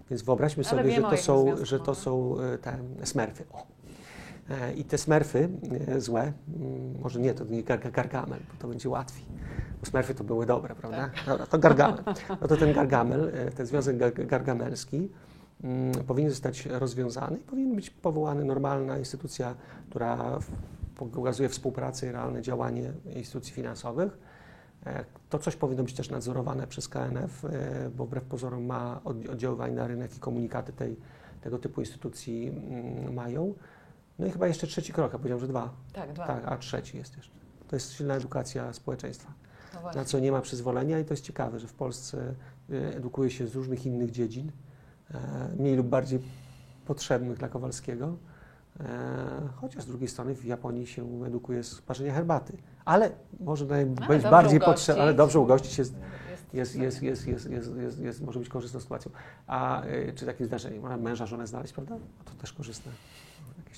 więc 0.09 0.21
wyobraźmy 0.21 0.63
Ale 0.71 0.81
sobie, 0.81 0.95
że 0.95 1.01
to, 1.01 1.17
są, 1.17 1.65
że 1.65 1.79
to 1.79 1.95
są 1.95 2.35
te 2.61 2.79
smerfy. 3.03 3.43
O. 3.51 3.79
E, 4.49 4.73
I 4.73 4.83
te 4.83 4.97
smerfy 4.97 5.49
e, 5.87 6.01
złe, 6.01 6.21
mm, 6.21 7.01
może 7.01 7.19
nie, 7.19 7.33
to 7.33 7.45
nie 7.45 7.63
gar, 7.63 7.91
gargamel, 7.91 8.39
bo 8.39 8.59
to 8.59 8.67
będzie 8.67 8.89
łatwiej. 8.89 9.25
Bo 9.79 9.85
smerfy 9.85 10.15
to 10.15 10.23
były 10.23 10.45
dobre, 10.45 10.75
prawda? 10.75 11.09
Dobra, 11.27 11.45
to 11.45 11.59
gargamel. 11.59 12.03
No 12.41 12.47
to 12.47 12.57
ten 12.57 12.73
gargamel, 12.73 13.31
e, 13.33 13.51
ten 13.51 13.65
związek 13.65 13.97
gar, 13.97 14.13
gargamelski 14.13 15.09
mm, 15.63 15.91
powinien 15.91 16.31
zostać 16.31 16.65
rozwiązany 16.65 17.37
i 17.37 17.41
powinien 17.41 17.75
być 17.75 17.89
powołana 17.89 18.43
normalna 18.43 18.97
instytucja, 18.97 19.55
która 19.89 20.39
pokazuje 20.95 21.49
współpracę 21.49 22.07
i 22.07 22.11
realne 22.11 22.41
działanie 22.41 22.93
instytucji 23.15 23.53
finansowych. 23.53 24.17
E, 24.85 25.05
To 25.29 25.39
coś 25.39 25.55
powinno 25.55 25.83
być 25.83 25.93
też 25.93 26.09
nadzorowane 26.09 26.67
przez 26.67 26.87
KNF, 26.87 27.45
e, 27.45 27.89
bo 27.97 28.05
wbrew 28.05 28.23
pozorom 28.23 28.65
ma 28.65 29.01
od- 29.03 29.29
oddziaływanie 29.29 29.75
na 29.75 29.87
rynek 29.87 30.17
i 30.17 30.19
komunikaty 30.19 30.73
tej, 30.73 30.95
tego 31.41 31.59
typu 31.59 31.81
instytucji 31.81 32.47
mm, 32.47 33.13
mają. 33.13 33.53
No 34.19 34.25
i 34.25 34.31
chyba 34.31 34.47
jeszcze 34.47 34.67
trzeci 34.67 34.93
krok, 34.93 35.13
ja 35.13 35.19
powiedziałem, 35.19 35.41
że 35.41 35.47
dwa. 35.47 35.69
tak, 35.93 36.13
dwa. 36.13 36.27
Tak, 36.27 36.43
a 36.47 36.57
trzeci 36.57 36.97
jest 36.97 37.17
jeszcze. 37.17 37.31
To 37.67 37.75
jest 37.75 37.91
silna 37.91 38.15
edukacja 38.15 38.73
społeczeństwa, 38.73 39.33
No 39.73 39.91
na 39.95 40.05
co 40.05 40.19
nie 40.19 40.31
ma 40.31 40.41
przyzwolenia 40.41 40.99
i 40.99 41.05
to 41.05 41.13
jest 41.13 41.23
ciekawe, 41.23 41.59
że 41.59 41.67
w 41.67 41.73
Polsce 41.73 42.35
e, 42.69 42.95
edukuje 42.95 43.29
się 43.29 43.47
z 43.47 43.55
różnych 43.55 43.85
innych 43.85 44.11
dziedzin, 44.11 44.51
mniej 45.57 45.75
lub 45.75 45.87
bardziej 45.87 46.19
potrzebnych 46.85 47.37
dla 47.37 47.47
Kowalskiego. 47.49 48.17
Chociaż 49.55 49.83
z 49.83 49.87
drugiej 49.87 50.07
strony 50.07 50.35
w 50.35 50.45
Japonii 50.45 50.87
się 50.87 51.23
edukuje 51.25 51.63
z 51.63 51.81
parzenia 51.81 52.13
herbaty. 52.13 52.57
Ale 52.89 53.11
może 53.39 53.65
być 53.65 54.23
bardziej 54.23 54.59
potrzebne, 54.59 55.01
ale 55.01 55.13
dobrze 55.13 55.39
ugościć 55.39 55.77
jest 55.77 55.93
Jest, 56.53 56.75
jest, 56.75 57.03
jest, 57.03 57.27
jest, 57.27 57.49
jest, 57.49 57.75
jest, 57.77 57.99
jest, 57.99 58.21
może 58.21 58.39
być 58.39 58.49
korzystną 58.49 58.79
sytuacją. 58.79 59.11
A 59.47 59.85
y, 59.85 60.13
czy 60.15 60.25
takim 60.25 60.45
zdarzeniem? 60.45 60.81
Można 60.81 60.97
męża, 60.97 61.25
żonę 61.25 61.47
znaleźć, 61.47 61.73
prawda? 61.73 61.95
No 61.95 62.23
to 62.25 62.31
też 62.41 62.53
korzystne. 62.53 62.91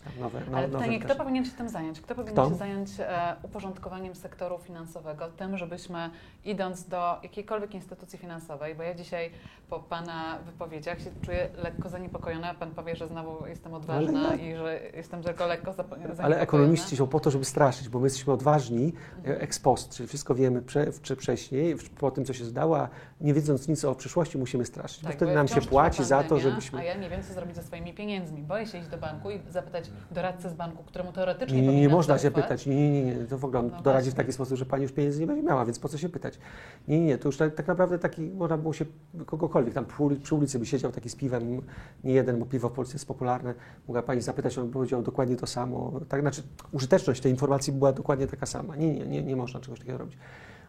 Jakieś 0.06 0.14
tam 0.14 0.24
nowe, 0.24 0.42
no, 0.52 0.58
Ale 0.58 0.68
pytanie, 0.68 1.00
kto 1.00 1.16
powinien 1.16 1.46
się 1.46 1.52
tym 1.52 1.70
zająć? 1.70 2.02
Kto 2.02 2.16
powinien 2.16 2.34
Kto? 2.34 2.50
się 2.50 2.56
zająć 2.56 2.90
e, 3.00 3.36
uporządkowaniem 3.44 4.16
sektoru 4.16 4.58
finansowego, 4.58 5.28
tym, 5.28 5.58
żebyśmy 5.58 6.10
idąc 6.46 6.88
do 6.88 7.18
jakiejkolwiek 7.24 7.76
instytucji 7.76 8.20
finansowej, 8.20 8.76
bo 8.76 8.84
ja 8.84 8.94
dzisiaj 8.94 9.32
po 9.70 9.80
Pana 9.80 10.40
wypowiedziach 10.46 11.00
się 11.00 11.10
czuję 11.22 11.50
lekko 11.64 11.90
zaniepokojona, 11.90 12.54
Pan 12.54 12.72
powie, 12.72 12.96
że 12.96 13.08
znowu 13.08 13.48
jestem 13.48 13.74
odważna 13.74 14.28
Ale 14.28 14.38
i 14.38 14.56
że 14.56 14.80
jestem 14.96 15.24
tylko 15.24 15.48
lekko 15.48 15.74
zaniepokojona. 15.74 16.24
Ale 16.24 16.40
ekonomiści 16.40 16.98
są 16.98 17.08
po 17.08 17.20
to, 17.20 17.32
żeby 17.32 17.46
straszyć, 17.46 17.90
bo 17.90 18.00
my 18.00 18.06
jesteśmy 18.06 18.34
odważni 18.34 18.94
e, 19.26 19.42
ex 19.42 19.60
post, 19.60 19.96
czyli 19.96 20.08
wszystko 20.08 20.36
wiemy 20.36 20.62
prze, 20.62 20.88
czy 21.02 21.16
wcześniej, 21.16 21.76
po 22.00 22.12
tym, 22.12 22.26
co 22.26 22.34
się 22.34 22.46
zdało, 22.46 22.88
nie 23.22 23.34
wiedząc 23.34 23.68
nic 23.68 23.86
o 23.86 23.96
przyszłości, 23.96 24.38
musimy 24.38 24.66
straszyć. 24.66 25.02
bo 25.02 25.08
Tak, 25.08 25.18
wtedy 25.18 25.32
bo 25.32 25.36
nam 25.36 25.48
wciąż 25.48 25.64
się 25.64 25.70
płaci 25.70 25.96
trwa 25.96 26.04
za 26.04 26.16
to, 26.18 26.30
pandemia, 26.30 26.50
żebyśmy... 26.50 26.80
A 26.80 26.84
ja 26.84 26.96
nie 26.96 27.10
wiem, 27.10 27.24
co 27.24 27.34
zrobić 27.34 27.56
ze 27.56 27.64
swoimi 27.64 27.94
pieniędzmi. 27.94 28.44
Boję 28.44 28.68
się 28.68 28.78
iść 28.78 28.88
do 28.88 28.98
banku 28.98 29.32
i 29.32 29.40
zapytać 29.50 29.91
doradcę 30.12 30.50
z 30.50 30.54
banku, 30.54 30.84
któremu 30.84 31.12
teoretycznie 31.12 31.62
Nie, 31.62 31.82
nie, 31.82 31.90
można 31.90 32.18
się 32.18 32.32
pytać. 32.32 32.66
Nie, 32.66 32.92
nie, 32.92 33.04
nie. 33.06 33.16
To 33.16 33.38
w 33.38 33.46
ogóle 33.46 33.60
on 33.60 33.66
No 33.68 33.82
doradzi 33.82 33.84
właśnie. 34.04 34.12
w 34.12 34.16
taki 34.16 34.34
sposób, 34.34 34.58
że 34.58 34.66
pani 34.66 34.84
już 34.84 34.92
pieniędzy 34.92 35.20
nie 35.20 35.28
będzie 35.28 35.44
miała, 35.44 35.66
więc 35.66 35.80
po 35.80 35.90
co 35.90 35.98
się 35.98 36.10
pytać? 36.10 36.40
Nie, 36.88 37.00
nie, 37.00 37.06
nie. 37.06 37.18
To 37.18 37.28
już 37.28 37.38
tak, 37.38 37.56
tak 37.56 37.68
naprawdę 37.68 38.00
taki, 38.00 38.22
można 38.22 38.58
było 38.58 38.74
się 38.74 38.86
kogokolwiek, 39.26 39.74
tam 39.74 39.86
przy, 39.86 40.04
uli- 40.04 40.20
przy 40.20 40.36
ulicy 40.36 40.60
by 40.60 40.66
siedział 40.66 40.92
taki 40.92 41.10
z 41.10 41.16
piwem, 41.16 41.62
nie 42.04 42.14
jeden, 42.14 42.40
bo 42.40 42.46
piwo 42.46 42.70
w 42.70 42.72
Polsce 42.74 42.96
jest 42.96 43.08
popularne, 43.08 43.54
mogła 43.88 44.02
pani 44.04 44.22
zapytać, 44.22 44.58
on 44.58 44.68
by 44.68 44.74
powiedział 44.74 45.02
dokładnie 45.02 45.36
to 45.36 45.48
samo. 45.48 45.92
Tak, 46.10 46.22
znaczy, 46.22 46.44
użyteczność 46.72 47.22
tej 47.22 47.32
informacji 47.32 47.74
była 47.74 47.92
dokładnie 47.94 48.28
taka 48.28 48.46
sama. 48.46 48.76
Nie, 48.76 48.94
nie, 48.94 49.06
nie, 49.06 49.24
nie 49.24 49.36
można 49.36 49.60
czegoś 49.60 49.80
takiego 49.80 49.98
robić. 49.98 50.18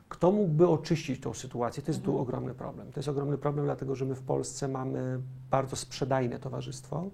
Kto 0.09 0.31
mógłby 0.33 0.69
oczyścić 0.69 1.21
tą 1.21 1.35
sytuację? 1.35 1.83
To 1.83 1.91
jest 1.91 2.01
Mhm. 2.01 2.17
tu 2.17 2.23
ogromny 2.23 2.55
problem. 2.55 2.93
To 2.93 3.01
jest 3.01 3.09
ogromny 3.09 3.39
problem, 3.39 3.67
dlatego 3.67 3.95
że 3.95 4.05
my 4.05 4.15
w 4.15 4.23
Polsce 4.23 4.69
mamy 4.69 5.21
bardzo 5.51 5.77
sprzedajne 5.77 6.39
towarzystwo 6.39 7.05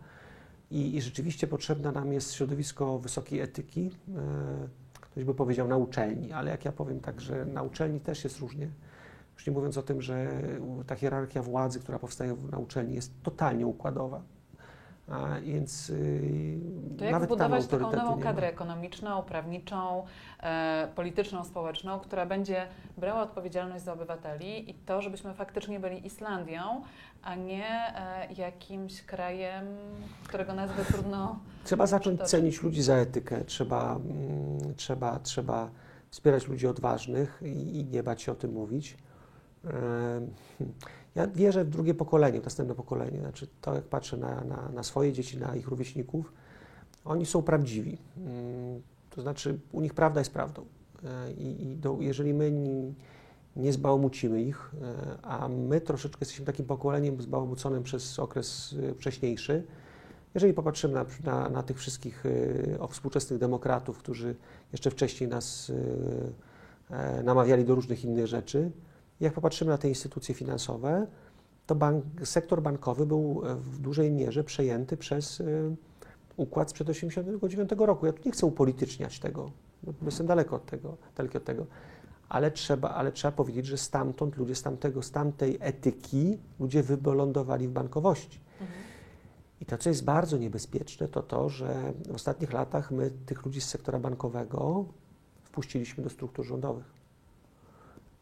i, 0.70 0.96
i 0.96 1.00
rzeczywiście 1.02 1.46
potrzebne 1.46 1.92
nam 1.92 2.12
jest 2.12 2.33
środowisko 2.35 2.98
wysokiej 2.98 3.40
etyki. 3.40 3.90
E, 4.16 4.68
Ktoś 5.00 5.24
by 5.24 5.35
powiedział 5.35 5.68
na 5.68 5.76
uczelni, 5.76 6.33
ale 6.33 6.50
jak 6.50 6.64
ja 6.64 6.72
powiem 6.72 7.00
tak, 7.00 7.20
że 7.20 7.44
na 7.44 7.62
uczelni 7.62 8.00
też 8.00 8.24
jest 8.24 8.38
różnie. 8.38 8.68
Już 9.35 9.46
nie 9.46 9.52
mówiąc 9.52 9.78
o 9.78 9.83
tym, 9.83 10.02
że 10.02 10.42
ta 10.87 10.94
hierarchia 10.94 11.42
władzy, 11.42 11.81
która 11.81 11.98
powstaje 11.98 12.37
na 12.50 12.59
uczelni 12.59 12.94
jest 12.94 13.22
totalnie 13.22 13.66
układowa. 13.66 14.22
A, 15.11 15.40
więc 15.40 15.90
y, 15.90 16.61
To 16.99 17.05
jak 17.05 17.12
nawet 17.12 17.29
zbudować 17.29 17.66
taką 17.66 17.92
nową 17.92 18.21
kadrę 18.21 18.49
ekonomiczną, 18.49 19.23
prawniczą, 19.23 20.05
e, 20.40 20.88
polityczną, 20.94 21.44
społeczną, 21.44 22.01
która 22.01 22.27
będzie 22.27 22.66
brała 22.99 23.23
odpowiedzialność 23.23 23.85
za 23.85 23.92
obywateli 23.92 24.71
i 24.71 24.75
to, 24.75 25.03
żebyśmy 25.03 25.35
faktycznie 25.35 25.81
byli 25.81 26.07
Islandią, 26.07 26.83
a 27.23 27.35
nie 27.35 27.66
e, 27.66 28.33
jakimś 28.33 29.03
krajem, 29.03 29.66
którego 30.25 30.55
nazwę 30.55 30.85
trudno. 30.85 31.38
Trzeba 31.64 31.87
zacząć 31.87 32.18
Dobrze. 32.18 32.31
cenić 32.31 32.62
ludzi 32.62 32.83
za 32.83 32.94
etykę, 32.94 33.44
trzeba, 33.44 33.97
mm, 33.97 34.75
trzeba, 34.77 35.18
trzeba 35.18 35.71
wspierać 36.11 36.49
ludzi 36.49 36.66
odważnych 36.66 37.40
i, 37.42 37.79
i 37.79 37.85
nie 37.85 38.03
bać 38.03 38.23
się 38.23 38.33
o 38.33 38.35
tym 38.35 38.53
mówić. 38.53 38.97
Hmm. 39.62 40.31
Ja 41.18 41.26
wierzę 41.26 41.64
w 41.64 41.70
drugie 41.70 41.94
pokolenie, 41.94 42.40
w 42.40 42.44
następne 42.44 42.74
pokolenie. 42.74 43.18
Znaczy, 43.18 43.46
to 43.61 43.74
jak 43.74 43.85
patrzę 43.85 44.16
na, 44.16 44.44
na, 44.44 44.68
na 44.74 44.83
swoje 44.83 45.12
dzieci, 45.12 45.38
na 45.38 45.57
ich 45.57 45.68
rówieśników, 45.68 46.33
oni 47.04 47.26
są 47.26 47.42
prawdziwi. 47.42 47.98
Mm, 48.16 48.83
To 49.11 49.22
znaczy, 49.22 49.59
u 49.72 49.81
nich 49.81 49.94
prawda 49.94 50.20
jest 50.20 50.33
prawdą. 50.33 50.64
E, 51.04 51.33
I, 51.33 51.62
i 51.62 51.76
do, 51.76 51.96
jeżeli 52.00 52.35
my 52.35 52.50
nie, 52.50 52.92
nie 53.57 53.72
zbałamucimy 53.72 54.42
ich, 54.42 54.70
e, 54.83 55.18
a 55.22 55.48
my 55.48 55.81
troszeczkę 55.81 56.18
jesteśmy 56.20 56.46
takim 56.46 56.66
pokoleniem 56.66 57.22
zbałamuconym 57.22 57.83
przez 57.83 58.18
okres 58.18 58.74
e, 58.90 58.94
wcześniejszy, 58.94 59.64
jeżeli 60.35 60.54
popatrzymy 60.54 60.94
na, 60.94 61.07
na, 61.24 61.48
na 61.48 61.62
tych 61.62 61.78
wszystkich 61.78 62.24
współczesnych 62.90 63.38
demokratów, 63.38 63.98
którzy 63.98 64.37
jeszcze 64.72 64.90
wcześniej 64.90 65.31
nas 65.31 65.72
namawiali 67.24 67.64
do 67.64 67.74
różnych 67.74 68.04
innych 68.04 68.26
rzeczy, 68.26 68.70
jak 69.20 69.35
popatrzymy 69.35 69.70
na 69.70 69.78
te 69.78 69.88
instytucje 69.88 70.35
finansowe, 70.35 71.07
to 71.66 71.74
bank, 71.74 72.04
sektor 72.24 72.62
bankowy 72.62 73.07
był 73.07 73.42
e, 73.44 73.54
w 73.54 73.78
dużej 73.78 74.11
mierze 74.11 74.44
przejęty 74.44 74.96
przez 74.96 75.40
e, 75.40 75.44
układ 76.37 76.70
sprzed 76.70 76.87
1989 76.87 77.87
roku. 77.87 78.07
Ja 78.07 78.12
tu 78.12 78.22
nie 78.24 78.33
chcę 78.33 78.46
upolityczniać 78.46 79.20
tego, 79.20 79.50
bo 79.83 80.07
jestem 80.07 80.26
daleko 80.26 80.57
od 80.57 80.66
tego, 80.66 80.96
daleki 81.16 81.37
od 81.37 81.44
tego. 81.44 81.66
Ale 82.28 82.50
trzeba, 82.50 82.90
ale 82.90 83.12
trzeba 83.12 83.33
powiedzieć, 83.33 83.66
że 83.66 83.78
stamtąd 83.78 84.37
ludzie 84.37 84.54
z, 84.54 84.62
tamtego, 84.62 85.02
z 85.02 85.11
tamtej 85.11 85.59
etyki 85.61 86.38
ludzie 86.61 86.83
wylądowali 86.83 87.68
w 87.68 87.70
bankowości. 87.70 88.40
I 89.61 89.66
to, 89.66 89.78
co 89.78 89.88
jest 89.88 90.04
bardzo 90.04 90.38
niebezpieczne, 90.38 91.09
to 91.09 91.22
to, 91.22 91.48
że 91.48 91.92
w 92.09 92.14
ostatnich 92.14 92.52
latach 92.52 92.90
my 92.90 93.11
tych 93.11 93.46
ludzi 93.46 93.61
z 93.61 93.68
sektora 93.68 93.98
bankowego 93.98 94.85
wpuściliśmy 95.42 96.04
do 96.04 96.11
struktur 96.11 96.44
rządowych. 96.44 96.98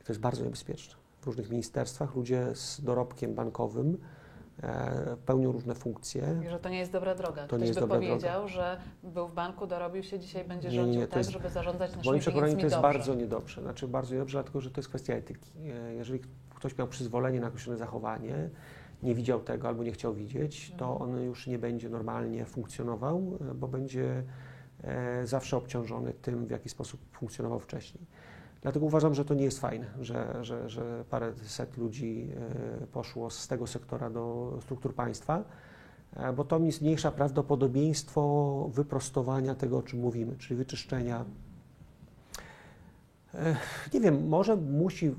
To 0.07 0.13
jest 0.13 0.21
bardzo 0.21 0.45
niebezpieczne. 0.45 0.95
W 1.21 1.27
różnych 1.27 1.51
ministerstwach 1.51 2.15
ludzie 2.15 2.47
z 2.55 2.81
dorobkiem 2.81 3.35
bankowym 3.35 3.99
e, 4.63 5.17
pełnią 5.27 5.53
różne 5.53 5.75
funkcje. 5.75 6.41
I 6.47 6.49
że 6.49 6.59
to 6.59 6.69
nie 6.69 6.79
jest 6.79 6.93
dobra 6.93 7.15
droga. 7.15 7.41
To 7.43 7.47
Ktoś 7.47 7.61
nie 7.61 7.67
jest 7.67 7.81
by 7.81 7.89
powiedział, 7.89 8.49
że 8.49 8.81
był 9.03 9.29
w 9.29 9.35
banku, 9.35 9.67
dorobił 9.67 10.03
się, 10.03 10.19
dzisiaj 10.19 10.45
będzie 10.45 10.69
Nie, 10.69 10.75
nie, 10.75 10.81
rządził 10.83 11.01
nie, 11.01 11.07
to 11.07 11.11
tak, 11.11 11.19
jest- 11.19 11.31
żeby 11.31 11.49
zarządzać 11.51 11.91
naszymi 11.91 12.07
moim 12.11 12.21
przekonaniu 12.21 12.53
to 12.57 12.61
jest 12.61 12.75
dobrze. 12.75 12.83
bardzo 12.83 13.15
niedobrze. 13.15 13.63
Znaczy 13.63 13.89
bardzo 13.89 14.15
niedobrze, 14.15 14.39
dlatego 14.39 14.61
że 14.61 14.71
to 14.71 14.79
jest 14.81 14.89
kwestia 14.89 15.15
etyki. 15.15 15.51
E, 15.89 15.95
Jeżeli 15.95 16.21
ktoś 16.55 16.79
miał 16.79 16.89
przyzwolenie 16.89 17.41
na 17.41 17.47
określone 17.47 17.79
zachowanie, 17.79 18.51
nie 19.03 19.15
widział 19.15 19.41
tego 19.41 19.69
albo 19.69 19.83
nie 19.85 19.93
chciał 19.93 20.15
widzieć, 20.15 20.73
to 20.77 20.93
Mhm. 20.93 21.03
on 21.03 21.23
już 21.25 21.47
nie 21.47 21.59
będzie 21.59 21.89
normalnie 21.89 22.45
funkcjonował, 22.45 23.39
e, 23.51 23.55
bo 23.55 23.69
będzie 23.69 24.23
e, 24.85 25.27
zawsze 25.27 25.57
obciążony 25.57 26.13
tym, 26.13 26.47
w 26.47 26.51
jaki 26.51 26.69
sposób 26.69 27.01
funkcjonował 27.13 27.61
wcześniej. 27.61 28.07
Dlatego 28.63 28.87
uważam, 28.87 29.15
że 29.15 29.25
to 29.25 29.35
nie 29.35 29.45
jest 29.45 29.61
fajne, 29.61 29.87
że, 30.01 30.45
że, 30.45 30.69
że 30.69 31.05
paręset 31.11 31.77
ludzi 31.77 32.29
e, 32.83 32.87
poszło 32.87 33.31
z 33.31 33.49
tego 33.49 33.67
sektora 33.67 34.11
do 34.11 34.57
struktur 34.63 34.95
państwa, 34.95 35.45
e, 36.17 36.33
bo 36.33 36.45
to 36.45 36.59
mi 36.59 36.73
zmniejsza 36.73 37.11
prawdopodobieństwo 37.11 38.71
wyprostowania 38.73 39.55
tego, 39.55 39.79
o 39.79 39.83
czym 39.83 40.01
mówimy, 40.01 40.37
czyli 40.37 40.57
wyczyszczenia. 40.57 41.25
E, 43.35 43.57
Nie 43.95 44.01
wiem, 44.01 44.29
może 44.29 44.57
musi 44.57 45.15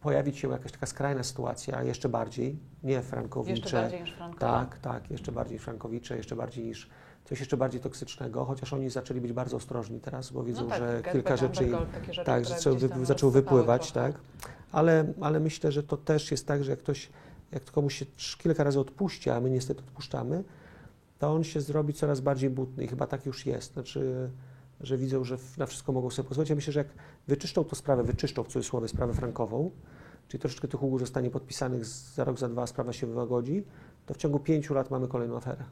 pojawić 0.00 0.38
się 0.38 0.50
jakaś 0.50 0.72
taka 0.72 0.86
skrajna 0.86 1.22
sytuacja, 1.22 1.82
jeszcze 1.82 2.08
bardziej, 2.08 2.58
nie 2.82 3.02
frankowicze. 3.02 3.60
Jeszcze 3.60 3.80
bardziej 3.82 4.00
niż 4.00 4.12
Frankowa. 4.12 4.40
Tak, 4.40 4.78
tak, 4.78 5.10
jeszcze 5.10 5.32
bardziej 5.32 5.58
frankowicze, 5.58 6.16
jeszcze 6.16 6.36
bardziej 6.36 6.64
niż 6.64 6.90
coś 7.28 7.40
jeszcze 7.40 7.56
bardziej 7.56 7.80
toksycznego, 7.80 8.44
chociaż 8.44 8.72
oni 8.72 8.90
zaczęli 8.90 9.20
być 9.20 9.32
bardzo 9.32 9.56
ostrożni 9.56 10.00
teraz, 10.00 10.30
bo 10.30 10.44
wiedzą, 10.44 10.62
no 10.62 10.68
tak, 10.68 10.78
że 10.78 11.02
kilka 11.12 11.36
rzeczy 11.36 11.70
rzeczy, 12.06 12.24
tak, 12.24 12.46
zaczęły, 12.46 12.80
tam 12.80 12.98
wy, 12.98 13.06
zaczęły 13.06 13.32
wypływać, 13.32 13.92
trochę. 13.92 14.12
tak. 14.12 14.22
Ale, 14.72 15.12
ale 15.20 15.40
myślę, 15.40 15.72
że 15.72 15.82
to 15.82 15.96
też 15.96 16.30
jest 16.30 16.46
tak, 16.46 16.64
że 16.64 16.70
jak 16.70 16.78
ktoś, 16.80 17.08
jak 17.52 17.64
komuś 17.64 17.94
się 17.94 18.06
kilka 18.38 18.64
razy 18.64 18.80
odpuści, 18.80 19.30
a 19.30 19.40
my 19.40 19.50
niestety 19.50 19.80
odpuszczamy, 19.80 20.44
to 21.18 21.32
on 21.32 21.44
się 21.44 21.60
zrobi 21.60 21.94
coraz 21.94 22.20
bardziej 22.20 22.50
butny 22.50 22.84
i 22.84 22.88
chyba 22.88 23.06
tak 23.06 23.26
już 23.26 23.46
jest. 23.46 23.72
Znaczy, 23.72 24.30
że 24.80 24.96
widzą, 24.96 25.24
że 25.24 25.36
na 25.58 25.66
wszystko 25.66 25.92
mogą 25.92 26.10
sobie 26.10 26.28
pozwolić. 26.28 26.50
Ja 26.50 26.56
myślę, 26.56 26.72
że 26.72 26.80
jak 26.80 26.88
wyczyszczą 27.26 27.64
tę 27.64 27.76
sprawę, 27.76 28.02
wyczyszczą 28.02 28.44
w 28.44 28.48
cudzysłowie 28.48 28.88
sprawę 28.88 29.14
frankową, 29.14 29.70
czyli 30.28 30.40
troszeczkę 30.40 30.68
tych 30.68 30.82
ugód 30.82 31.00
zostanie 31.00 31.30
podpisanych 31.30 31.86
za 31.86 32.24
rok, 32.24 32.38
za 32.38 32.48
dwa, 32.48 32.66
sprawa 32.66 32.92
się 32.92 33.06
wyłagodzi, 33.06 33.64
to 34.06 34.14
w 34.14 34.16
ciągu 34.16 34.38
pięciu 34.38 34.74
lat 34.74 34.90
mamy 34.90 35.08
kolejną 35.08 35.36
aferę. 35.36 35.64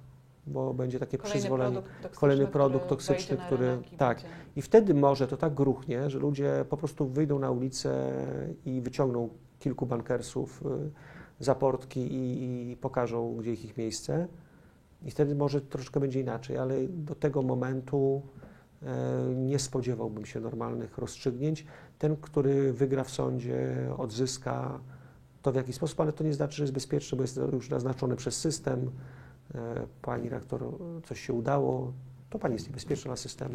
Bo 0.46 0.74
będzie 0.74 0.98
takie 0.98 1.18
Kolejny 1.18 1.38
przyzwolenie. 1.40 1.82
produkt 1.82 2.16
kolejny 2.16 2.46
produkt 2.46 2.88
toksyczny, 2.88 3.36
który- 3.46 3.78
tak. 3.98 4.16
będzie- 4.16 4.28
I 4.56 4.62
wtedy 4.62 4.94
może 4.94 5.28
to 5.28 5.36
tak 5.36 5.54
gruchnie, 5.54 6.10
że 6.10 6.18
ludzie 6.18 6.64
po 6.70 6.76
prostu 6.76 7.06
wyjdą 7.08 7.38
na 7.38 7.50
ulicę 7.50 8.12
i 8.64 8.80
wyciągną 8.80 9.28
kilku 9.58 9.86
bankersów 9.86 10.62
y, 10.66 11.44
za 11.44 11.54
portki 11.54 12.00
i, 12.00 12.70
i 12.70 12.76
pokażą, 12.76 13.36
gdzie 13.36 13.52
ich 13.52 13.64
ich 13.64 13.76
miejsce. 13.76 14.28
I 15.02 15.10
wtedy 15.10 15.34
może 15.34 15.60
troszeczkę 15.60 16.00
będzie 16.00 16.20
inaczej, 16.20 16.58
ale 16.58 16.74
do 16.88 17.14
tego 17.14 17.42
momentu 17.42 18.22
e, 18.82 19.34
nie 19.34 19.58
spodziewałbym 19.58 20.26
się 20.26 20.40
normalnych 20.40 20.98
rozstrzygnięć. 20.98 21.66
Ten, 21.98 22.16
który 22.16 22.72
wygra 22.72 23.04
w 23.04 23.10
sądzie, 23.10 23.76
odzyska 23.98 24.80
to 25.42 25.52
w 25.52 25.54
jakiś 25.54 25.76
sposób, 25.76 26.00
ale 26.00 26.12
to 26.12 26.24
nie 26.24 26.32
znaczy, 26.32 26.56
że 26.56 26.62
jest 26.62 26.74
bezpieczny, 26.74 27.16
bo 27.16 27.22
jest 27.24 27.40
już 27.52 27.70
naznaczony 27.70 28.16
przez 28.16 28.36
system. 28.36 28.90
E, 29.54 29.86
Pani 30.02 30.28
rektor, 30.28 30.62
coś 31.04 31.20
się 31.20 31.32
udało, 31.32 31.92
to 32.30 32.38
pani 32.38 32.54
jest 32.54 32.66
niebezpieczna 32.66 33.08
dla 33.08 33.16
systemu. 33.16 33.54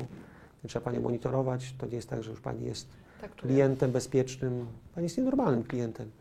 Trzeba 0.67 0.85
panią 0.85 1.01
monitorować. 1.01 1.75
To 1.77 1.85
nie 1.85 1.95
jest 1.95 2.09
tak, 2.09 2.23
że 2.23 2.31
już 2.31 2.41
pani 2.41 2.65
jest 2.65 2.87
Tak 3.21 3.35
klientem 3.35 3.91
bezpiecznym. 3.91 4.65
Pani 4.95 5.05
jest 5.05 5.17
nienormalnym 5.17 5.63
klientem. 5.63 6.11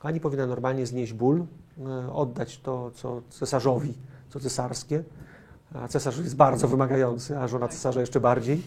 Pani 0.00 0.20
powinna 0.20 0.46
normalnie 0.46 0.86
znieść 0.86 1.12
ból, 1.12 1.44
e, 1.78 2.12
oddać 2.12 2.58
to, 2.58 2.90
co 2.94 3.22
cesarzowi, 3.30 3.94
co 4.28 4.40
cesarskie. 4.40 5.04
A 5.74 5.88
cesarz 5.88 6.18
jest 6.18 6.36
bardzo 6.36 6.68
wymagający, 6.68 7.38
a 7.38 7.48
żona 7.48 7.68
cesarza 7.68 8.00
jeszcze 8.00 8.20
bardziej. 8.20 8.62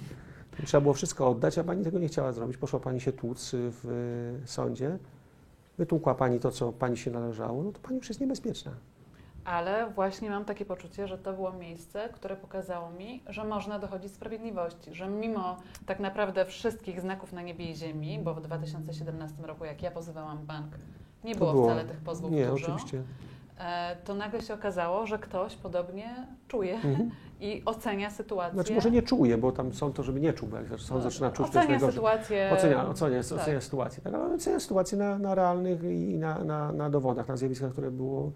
Trzeba 0.65 0.81
było 0.81 0.93
wszystko 0.93 1.29
oddać, 1.29 1.57
a 1.57 1.63
pani 1.63 1.83
tego 1.83 1.99
nie 1.99 2.07
chciała 2.07 2.31
zrobić. 2.31 2.57
Poszła 2.57 2.79
pani 2.79 3.01
się 3.01 3.11
tłuc 3.11 3.53
y, 3.53 3.71
w 3.71 3.85
y, 4.43 4.47
sądzie. 4.47 4.97
Wytłukła 5.77 6.15
pani 6.15 6.39
to, 6.39 6.51
co 6.51 6.73
pani 6.73 6.97
się 6.97 7.11
należało, 7.11 7.63
no 7.63 7.71
to 7.71 7.79
pani 7.79 7.97
już 7.97 8.09
jest 8.09 8.21
niebezpieczna. 8.21 8.71
Ale 9.45 9.89
właśnie 9.89 10.29
mam 10.29 10.45
takie 10.45 10.65
poczucie, 10.65 11.07
że 11.07 11.17
to 11.17 11.33
było 11.33 11.53
miejsce, 11.53 12.09
które 12.09 12.35
pokazało 12.35 12.89
mi, 12.89 13.23
że 13.27 13.43
można 13.43 13.79
dochodzić 13.79 14.11
sprawiedliwości, 14.11 14.93
że 14.93 15.07
mimo 15.07 15.57
tak 15.85 15.99
naprawdę 15.99 16.45
wszystkich 16.45 17.01
znaków 17.01 17.33
na 17.33 17.41
niebie 17.41 17.71
i 17.71 17.75
ziemi, 17.75 18.19
bo 18.23 18.33
w 18.33 18.41
2017 18.41 19.43
roku, 19.43 19.65
jak 19.65 19.81
ja 19.81 19.91
pozywałam 19.91 20.37
bank, 20.45 20.67
nie 21.23 21.35
było, 21.35 21.51
było- 21.53 21.65
wcale 21.65 21.85
tych 21.85 21.97
pozwów 21.97 22.31
Nie, 22.31 22.45
dużo, 22.47 22.65
oczywiście. 22.73 23.01
e, 23.59 23.95
to 24.05 24.15
nagle 24.15 24.41
się 24.41 24.53
okazało, 24.53 25.05
że 25.05 25.19
ktoś 25.19 25.55
podobnie 25.55 26.27
czuje 26.47 26.73
Mhm. 26.75 27.11
i 27.41 27.61
ocenia 27.65 28.09
sytuację. 28.09 28.53
Znaczy 28.53 28.73
może 28.73 28.91
nie 28.91 29.01
czuje, 29.01 29.37
bo 29.37 29.51
tam 29.51 29.73
są 29.73 29.93
to, 29.93 30.03
żeby 30.03 30.19
nie 30.21 30.33
czuł, 30.33 30.49
bo 30.49 30.57
jak 30.57 30.79
sąd 30.79 31.03
zaczyna 31.03 31.31
czuć, 31.31 31.49
to 31.51 31.59
jest 31.59 31.69
ocenia 31.69 31.91
sytuację. 31.91 32.51
Ocenia, 32.53 32.87
ocenia, 32.89 33.23
tak. 33.23 33.37
ocenia 33.37 33.61
sytuację, 33.61 34.03
tak, 34.03 34.13
ale 34.13 34.33
ocenia 34.35 34.59
sytuację 34.59 34.97
na, 34.97 35.17
na 35.17 35.35
realnych 35.35 35.83
i 35.83 36.17
na, 36.17 36.43
na, 36.43 36.71
na 36.71 36.89
dowodach, 36.89 37.27
na 37.27 37.37
zjawiskach, 37.37 37.71
które 37.71 37.91
było 37.91 38.31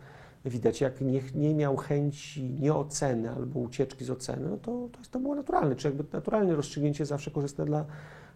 widać. 0.46 0.82
Jak 0.82 1.02
nie, 1.02 1.22
nie 1.36 1.56
miał 1.56 1.78
chęci 1.78 2.50
nieoceny 2.60 3.32
albo 3.32 3.60
ucieczki 3.60 4.06
z 4.06 4.10
oceny, 4.10 4.50
no 4.50 4.58
to, 4.58 4.90
to, 4.92 5.00
to 5.12 5.20
było 5.20 5.36
naturalne. 5.36 5.76
Czy 5.76 5.88
jakby 5.88 6.04
naturalne 6.14 6.56
rozstrzygnięcie 6.56 7.06
zawsze 7.06 7.32
korzystne 7.32 7.66
dla 7.66 7.86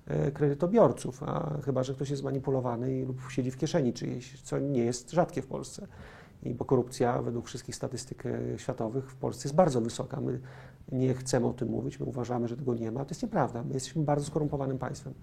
e, 0.07 0.31
kredytobiorców, 0.31 1.23
a 1.23 1.57
chyba, 1.65 1.83
że 1.83 1.93
ktoś 1.93 2.09
jest 2.09 2.23
manipulowany 2.23 3.05
lub 3.05 3.21
siedzi 3.29 3.51
w 3.51 3.57
kieszeni 3.57 3.93
czyjejś, 3.93 4.41
co 4.41 4.59
nie 4.59 4.83
jest 4.83 5.11
rzadkie 5.11 5.41
w 5.41 5.47
Polsce. 5.47 5.87
I 6.43 6.53
bo 6.53 6.65
korupcja 6.65 7.21
według 7.21 7.47
wszystkich 7.47 7.75
statystyk 7.75 8.25
e, 8.25 8.39
światowych 8.57 9.11
w 9.11 9.15
Polsce 9.15 9.47
jest 9.47 9.55
bardzo 9.55 9.81
wysoka. 9.81 10.21
My 10.21 10.39
nie 10.91 11.13
chcemy 11.13 11.47
o 11.47 11.53
tym 11.53 11.69
mówić, 11.69 11.99
my 11.99 12.05
uważamy, 12.05 12.47
że 12.47 12.57
tego 12.57 12.73
nie 12.73 12.91
ma. 12.91 13.05
To 13.05 13.11
jest 13.11 13.23
nieprawda. 13.23 13.63
My 13.63 13.73
jesteśmy 13.73 14.03
bardzo 14.03 14.25
skorumpowanym 14.25 14.77
państwem. 14.77 15.13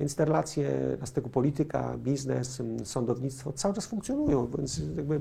Więc 0.00 0.14
te 0.14 0.24
relacje 0.24 0.96
na 1.00 1.06
styku 1.06 1.30
polityka, 1.30 1.96
biznes, 1.98 2.62
sądownictwo 2.84 3.52
cały 3.52 3.74
czas 3.74 3.86
funkcjonują, 3.86 4.46
więc 4.56 4.82
jakby 4.96 5.20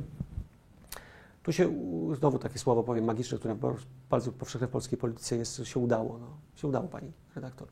tu 1.49 1.53
się 1.53 1.73
znowu 2.17 2.39
takie 2.39 2.59
słowo 2.59 2.83
powiem 2.83 3.05
magiczne, 3.05 3.37
które 3.37 3.55
bar- 3.55 3.75
bardzo 4.09 4.31
powszechne 4.31 4.67
w 4.67 4.69
polskiej 4.69 4.97
polityce 4.97 5.35
jest, 5.37 5.65
się 5.65 5.79
udało. 5.79 6.17
No. 6.19 6.27
Się 6.55 6.67
udało 6.67 6.87
pani 6.87 7.11
redaktor. 7.35 7.67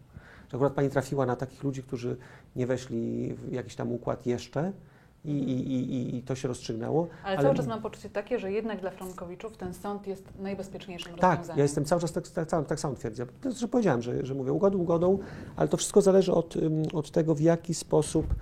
Że 0.49 0.57
akurat 0.57 0.73
pani 0.73 0.89
trafiła 0.89 1.25
na 1.25 1.35
takich 1.35 1.63
ludzi, 1.63 1.83
którzy 1.83 2.17
nie 2.55 2.67
weszli 2.67 3.33
w 3.33 3.51
jakiś 3.51 3.75
tam 3.75 3.91
układ 3.91 4.25
jeszcze 4.25 4.73
i, 5.25 5.31
i, 5.31 5.73
i, 5.73 6.15
i 6.17 6.23
to 6.23 6.35
się 6.35 6.47
rozstrzygnęło. 6.47 7.07
Ale, 7.23 7.37
Ale- 7.37 7.43
cały 7.43 7.55
czas 7.55 7.67
mam 7.67 7.81
poczucie 7.81 8.09
takie, 8.09 8.39
że 8.39 8.51
jednak 8.51 8.81
dla 8.81 8.91
Frankowiczów 8.91 9.57
ten 9.57 9.73
sąd 9.73 10.07
jest 10.07 10.23
najbezpieczniejszym 10.39 11.15
Tak, 11.15 11.29
rozwiązaniem. 11.31 11.57
ja 11.57 11.63
jestem 11.63 11.85
cały 11.85 12.01
czas 12.01 12.11
tak, 12.11 12.27
tak, 12.27 12.49
tak, 12.49 12.67
tak 12.67 12.79
samo 12.79 12.95
twierdzę. 12.95 13.25
To, 13.41 13.51
że 13.51 13.67
powiedziałem, 13.67 14.01
że, 14.01 14.25
że 14.25 14.33
mówię 14.33 14.51
ugodą, 14.53 14.77
ugodą, 14.77 15.19
ale 15.55 15.67
to 15.67 15.77
wszystko 15.77 16.01
zależy 16.01 16.33
od, 16.33 16.53
od 16.93 17.11
tego, 17.11 17.35
w 17.35 17.41
jaki 17.41 17.73
sposób, 17.73 18.35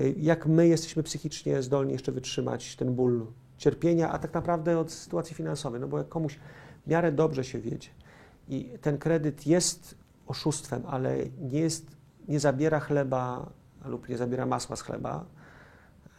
y, 0.00 0.14
jak 0.18 0.46
my 0.46 0.68
jesteśmy 0.68 1.02
psychicznie 1.02 1.62
zdolni 1.62 1.92
jeszcze 1.92 2.12
wytrzymać 2.12 2.76
ten 2.76 2.94
ból 2.94 3.26
cierpienia, 3.62 4.10
a 4.10 4.18
tak 4.18 4.34
naprawdę 4.34 4.78
od 4.78 4.92
sytuacji 4.92 5.36
finansowej. 5.36 5.80
No 5.80 5.88
bo 5.88 5.98
jak 5.98 6.08
komuś 6.08 6.38
w 6.86 6.90
miarę 6.90 7.12
dobrze 7.12 7.44
się 7.44 7.60
wiedzie 7.60 7.90
i 8.48 8.78
ten 8.80 8.98
kredyt 8.98 9.46
jest 9.46 9.94
oszustwem, 10.26 10.82
ale 10.86 11.16
nie, 11.40 11.60
jest, 11.60 11.86
nie 12.28 12.40
zabiera 12.40 12.80
chleba 12.80 13.50
lub 13.84 14.08
nie 14.08 14.16
zabiera 14.16 14.46
masła 14.46 14.76
z 14.76 14.82
chleba, 14.82 15.24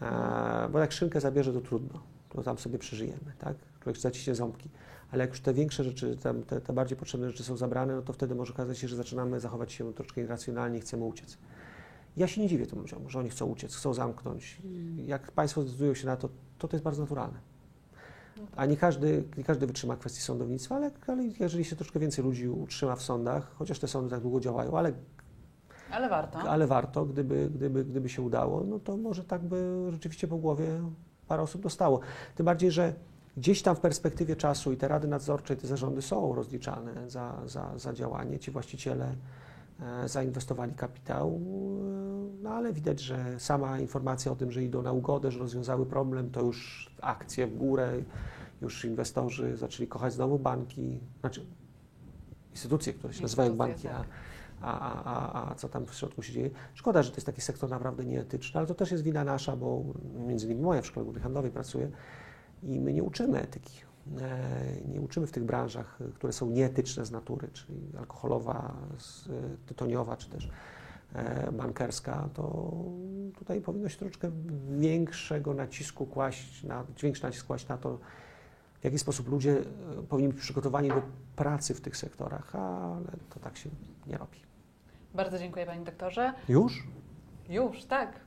e, 0.02 0.70
bo 0.72 0.80
jak 0.80 0.92
szynkę 0.92 1.22
zabierze, 1.22 1.54
to 1.54 1.62
trudno, 1.62 2.04
to 2.30 2.44
tam 2.44 2.58
sobie 2.58 2.80
przeżyjemy, 2.80 3.34
tak? 3.40 3.56
Człowiek 3.80 4.02
zaciśnie 4.02 4.36
ząbki. 4.36 4.70
Ale 5.12 5.24
jak 5.24 5.30
już 5.30 5.42
te 5.42 5.54
większe 5.54 5.84
rzeczy, 5.84 6.18
te, 6.18 6.62
te 6.62 6.74
bardziej 6.74 6.98
potrzebne 6.98 7.32
rzeczy 7.32 7.44
są 7.44 7.58
zabrane, 7.58 7.96
no 7.96 8.02
to 8.02 8.14
wtedy 8.14 8.36
może 8.36 8.54
okazać 8.54 8.78
się, 8.78 8.88
że 8.88 8.96
zaczynamy 8.96 9.40
zachować 9.40 9.72
się 9.72 9.94
troszkę 9.94 10.22
irracjonalnie 10.22 10.78
i 10.78 10.82
chcemy 10.82 11.04
uciec. 11.04 11.38
Ja 12.18 12.28
się 12.28 12.42
nie 12.42 12.48
dziwię 12.48 12.68
tym 12.68 12.80
ludziom, 12.80 13.10
że 13.10 13.20
oni 13.20 13.30
chcą 13.30 13.46
uciec, 13.46 13.76
chcą 13.76 13.94
zamknąć. 13.94 14.62
Jak 15.06 15.32
państwo 15.32 15.62
zdecydują 15.62 15.94
się 15.94 16.06
na 16.06 16.18
to, 16.18 16.30
to 16.64 16.68
to 16.68 16.76
jest 16.76 16.84
bardzo 16.84 17.02
naturalne. 17.02 17.40
A 18.56 18.66
nie 18.66 18.78
każdy, 18.78 19.24
nie 19.38 19.44
każdy 19.44 19.68
wytrzyma 19.68 19.96
kwestii 19.96 20.22
sądownictwa, 20.22 20.76
ale, 20.76 20.92
ale 21.08 21.24
jeżeli 21.40 21.66
się 21.66 21.76
troszkę 21.76 22.00
więcej 22.00 22.24
ludzi 22.26 22.50
utrzyma 22.50 22.96
w 22.96 23.02
sądach, 23.02 23.52
chociaż 23.56 23.80
te 23.80 23.88
sądy 23.88 24.10
tak 24.10 24.22
długo 24.22 24.40
działają, 24.40 24.78
ale 24.78 24.94
Ale 25.92 26.10
warto. 26.10 26.40
ale 26.40 26.68
warto, 26.68 27.06
gdyby, 27.06 27.50
gdyby, 27.56 27.86
gdyby 27.86 28.10
się 28.10 28.22
udało, 28.22 28.64
no 28.64 28.80
to 28.80 28.98
może 28.98 29.24
tak 29.24 29.42
by 29.44 29.88
rzeczywiście 29.92 30.28
po 30.28 30.38
głowie 30.38 30.68
parę 31.28 31.42
osób 31.44 31.62
dostało. 31.62 32.00
Tym 32.36 32.46
bardziej, 32.46 32.72
że 32.72 32.94
gdzieś 33.38 33.62
tam 33.62 33.76
w 33.76 33.80
perspektywie 33.80 34.36
czasu 34.36 34.72
i 34.72 34.78
te 34.78 34.88
rady 34.88 35.08
nadzorcze, 35.08 35.54
i 35.54 35.58
te 35.58 35.68
zarządy 35.68 36.02
są 36.02 36.36
rozliczane 36.36 37.10
za, 37.10 37.42
za, 37.46 37.78
za 37.78 37.94
działanie. 37.94 38.40
Ci 38.40 38.52
właściciele 38.52 39.16
e, 39.80 40.08
zainwestowali 40.08 40.74
kapitał, 40.74 41.30
e, 41.30 42.13
no 42.44 42.50
ale 42.50 42.74
widać, 42.74 43.00
że 43.00 43.40
sama 43.40 43.80
informacja 43.80 44.32
o 44.32 44.36
tym, 44.36 44.52
że 44.52 44.64
idą 44.64 44.82
na 44.82 44.92
ugodę, 44.92 45.32
że 45.32 45.40
rozwiązały 45.40 45.86
problem, 45.86 46.32
to 46.32 46.42
już 46.42 46.90
akcje 47.02 47.48
w 47.48 47.58
górę, 47.58 47.92
już 48.62 48.86
inwestorzy 48.86 49.58
zaczęli 49.58 49.88
kochać 49.88 50.14
znowu 50.14 50.40
banki, 50.40 51.00
znaczy 51.20 51.46
instytucje, 52.52 52.94
które 52.94 53.14
się 53.14 53.22
nazywają 53.22 53.56
banki, 53.58 53.88
tak. 53.88 54.08
a, 54.62 54.80
a, 54.80 55.04
a, 55.44 55.52
a 55.52 55.56
co 55.56 55.70
tam 55.70 55.86
w 55.86 55.94
środku 55.94 56.22
się 56.22 56.34
dzieje. 56.34 56.50
Szkoda, 56.74 57.04
że 57.04 57.10
to 57.12 57.16
jest 57.18 57.26
taki 57.26 57.42
sektor 57.42 57.70
naprawdę 57.70 58.06
nieetyczny, 58.06 58.58
ale 58.58 58.68
to 58.68 58.76
też 58.76 58.92
jest 58.92 59.04
wina 59.04 59.24
nasza, 59.24 59.56
bo 59.56 59.84
między 60.28 60.46
innymi 60.46 60.62
moja 60.62 60.82
w 60.82 60.86
szkole 60.86 61.04
głównej 61.04 61.24
handlowej 61.24 61.52
pracuję 61.52 61.92
i 62.64 62.80
my 62.80 62.94
nie 62.94 63.04
uczymy 63.04 63.42
etyki. 63.42 63.78
E, 64.22 64.88
Nie 64.88 65.02
uczymy 65.02 65.28
w 65.28 65.32
tych 65.32 65.44
branżach, 65.44 66.00
e, 66.02 66.12
które 66.12 66.34
są 66.34 66.50
nieetyczne 66.50 67.06
z 67.06 67.12
natury, 67.12 67.48
czyli 67.54 67.80
alkoholowa, 68.00 68.74
z- 68.98 69.30
tytoniowa, 69.66 70.18
czy 70.18 70.30
też 70.30 70.46
e, 70.46 70.50
bankerska, 71.52 72.30
to 72.34 72.74
tutaj 73.38 73.62
powinno 73.62 73.90
się 73.90 73.98
troszeczkę 73.98 74.32
większego 74.70 75.54
nacisku 75.54 76.06
kłaść, 76.06 76.64
na, 76.64 76.84
większy 77.04 77.24
nacisk 77.24 77.48
kłaść 77.48 77.68
na 77.68 77.78
to, 77.78 77.98
w 78.82 78.84
jaki 78.84 79.00
sposób 79.00 79.28
ludzie 79.30 79.58
e, 80.00 80.04
powinni 80.10 80.34
być 80.34 80.42
przygotowani 80.42 80.90
do 80.90 81.02
pracy 81.36 81.74
w 81.74 81.82
tych 81.82 81.98
sektorach, 81.98 82.56
ale 82.56 83.06
to 83.30 83.40
tak 83.40 83.58
się 83.58 83.70
nie 84.08 84.18
robi. 84.18 84.40
Bardzo 85.14 85.40
dziękuję 85.40 85.66
Panie 85.66 85.86
Doktorze. 85.86 86.34
Już? 86.50 86.84
Już, 87.50 87.84
tak. 87.86 88.20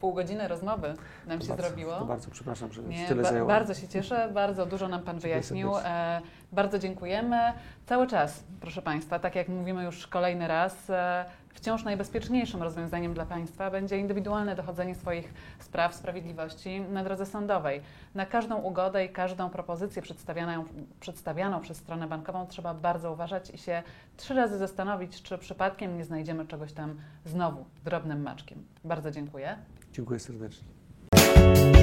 Pół 0.00 0.14
godziny 0.14 0.48
rozmowy 0.48 0.94
nam 1.26 1.38
To 1.38 1.44
się 1.44 1.48
bardzo, 1.48 1.66
zrobiło. 1.68 1.98
To 1.98 2.04
bardzo 2.06 2.30
przepraszam, 2.30 2.72
że 2.72 2.82
Nie, 2.82 3.08
tyle 3.08 3.22
ba- 3.22 3.28
zajęło. 3.28 3.48
bardzo 3.48 3.74
się 3.74 3.88
cieszę, 3.88 4.30
bardzo 4.34 4.66
dużo 4.66 4.88
nam 4.88 5.02
Pan 5.02 5.18
wyjaśnił. 5.18 5.70
E, 5.84 6.20
bardzo 6.52 6.78
dziękujemy. 6.78 7.36
Cały 7.86 8.06
czas, 8.06 8.44
proszę 8.60 8.82
Państwa, 8.82 9.18
tak 9.18 9.34
jak 9.34 9.48
mówimy 9.48 9.84
już 9.84 10.06
kolejny 10.06 10.48
raz, 10.48 10.90
e, 10.90 11.24
wciąż 11.54 11.84
najbezpieczniejszym 11.84 12.62
rozwiązaniem 12.62 13.14
dla 13.14 13.26
Państwa 13.26 13.70
będzie 13.70 13.98
indywidualne 13.98 14.56
dochodzenie 14.56 14.94
swoich 14.94 15.34
spraw 15.58 15.94
sprawiedliwości 15.94 16.80
na 16.80 17.04
drodze 17.04 17.26
sądowej. 17.26 17.80
Na 18.14 18.26
każdą 18.26 18.56
ugodę 18.56 19.04
i 19.04 19.08
każdą 19.08 19.50
propozycję 19.50 20.02
przedstawianą, 20.02 20.64
przedstawianą 21.00 21.60
przez 21.60 21.76
stronę 21.76 22.06
bankową 22.06 22.46
trzeba 22.46 22.74
bardzo 22.74 23.12
uważać 23.12 23.50
i 23.50 23.58
się 23.58 23.82
trzy 24.16 24.34
razy 24.34 24.58
zastanowić, 24.58 25.22
czy 25.22 25.38
przypadkiem 25.38 25.96
nie 25.96 26.04
znajdziemy 26.04 26.46
czegoś 26.46 26.72
tam 26.72 26.96
znowu 27.24 27.64
drobnym 27.84 28.22
maczkiem. 28.22 28.64
Bardzo 28.84 29.10
dziękuję. 29.10 29.56
Dziękuję 29.92 30.20
serdecznie. 30.20 31.81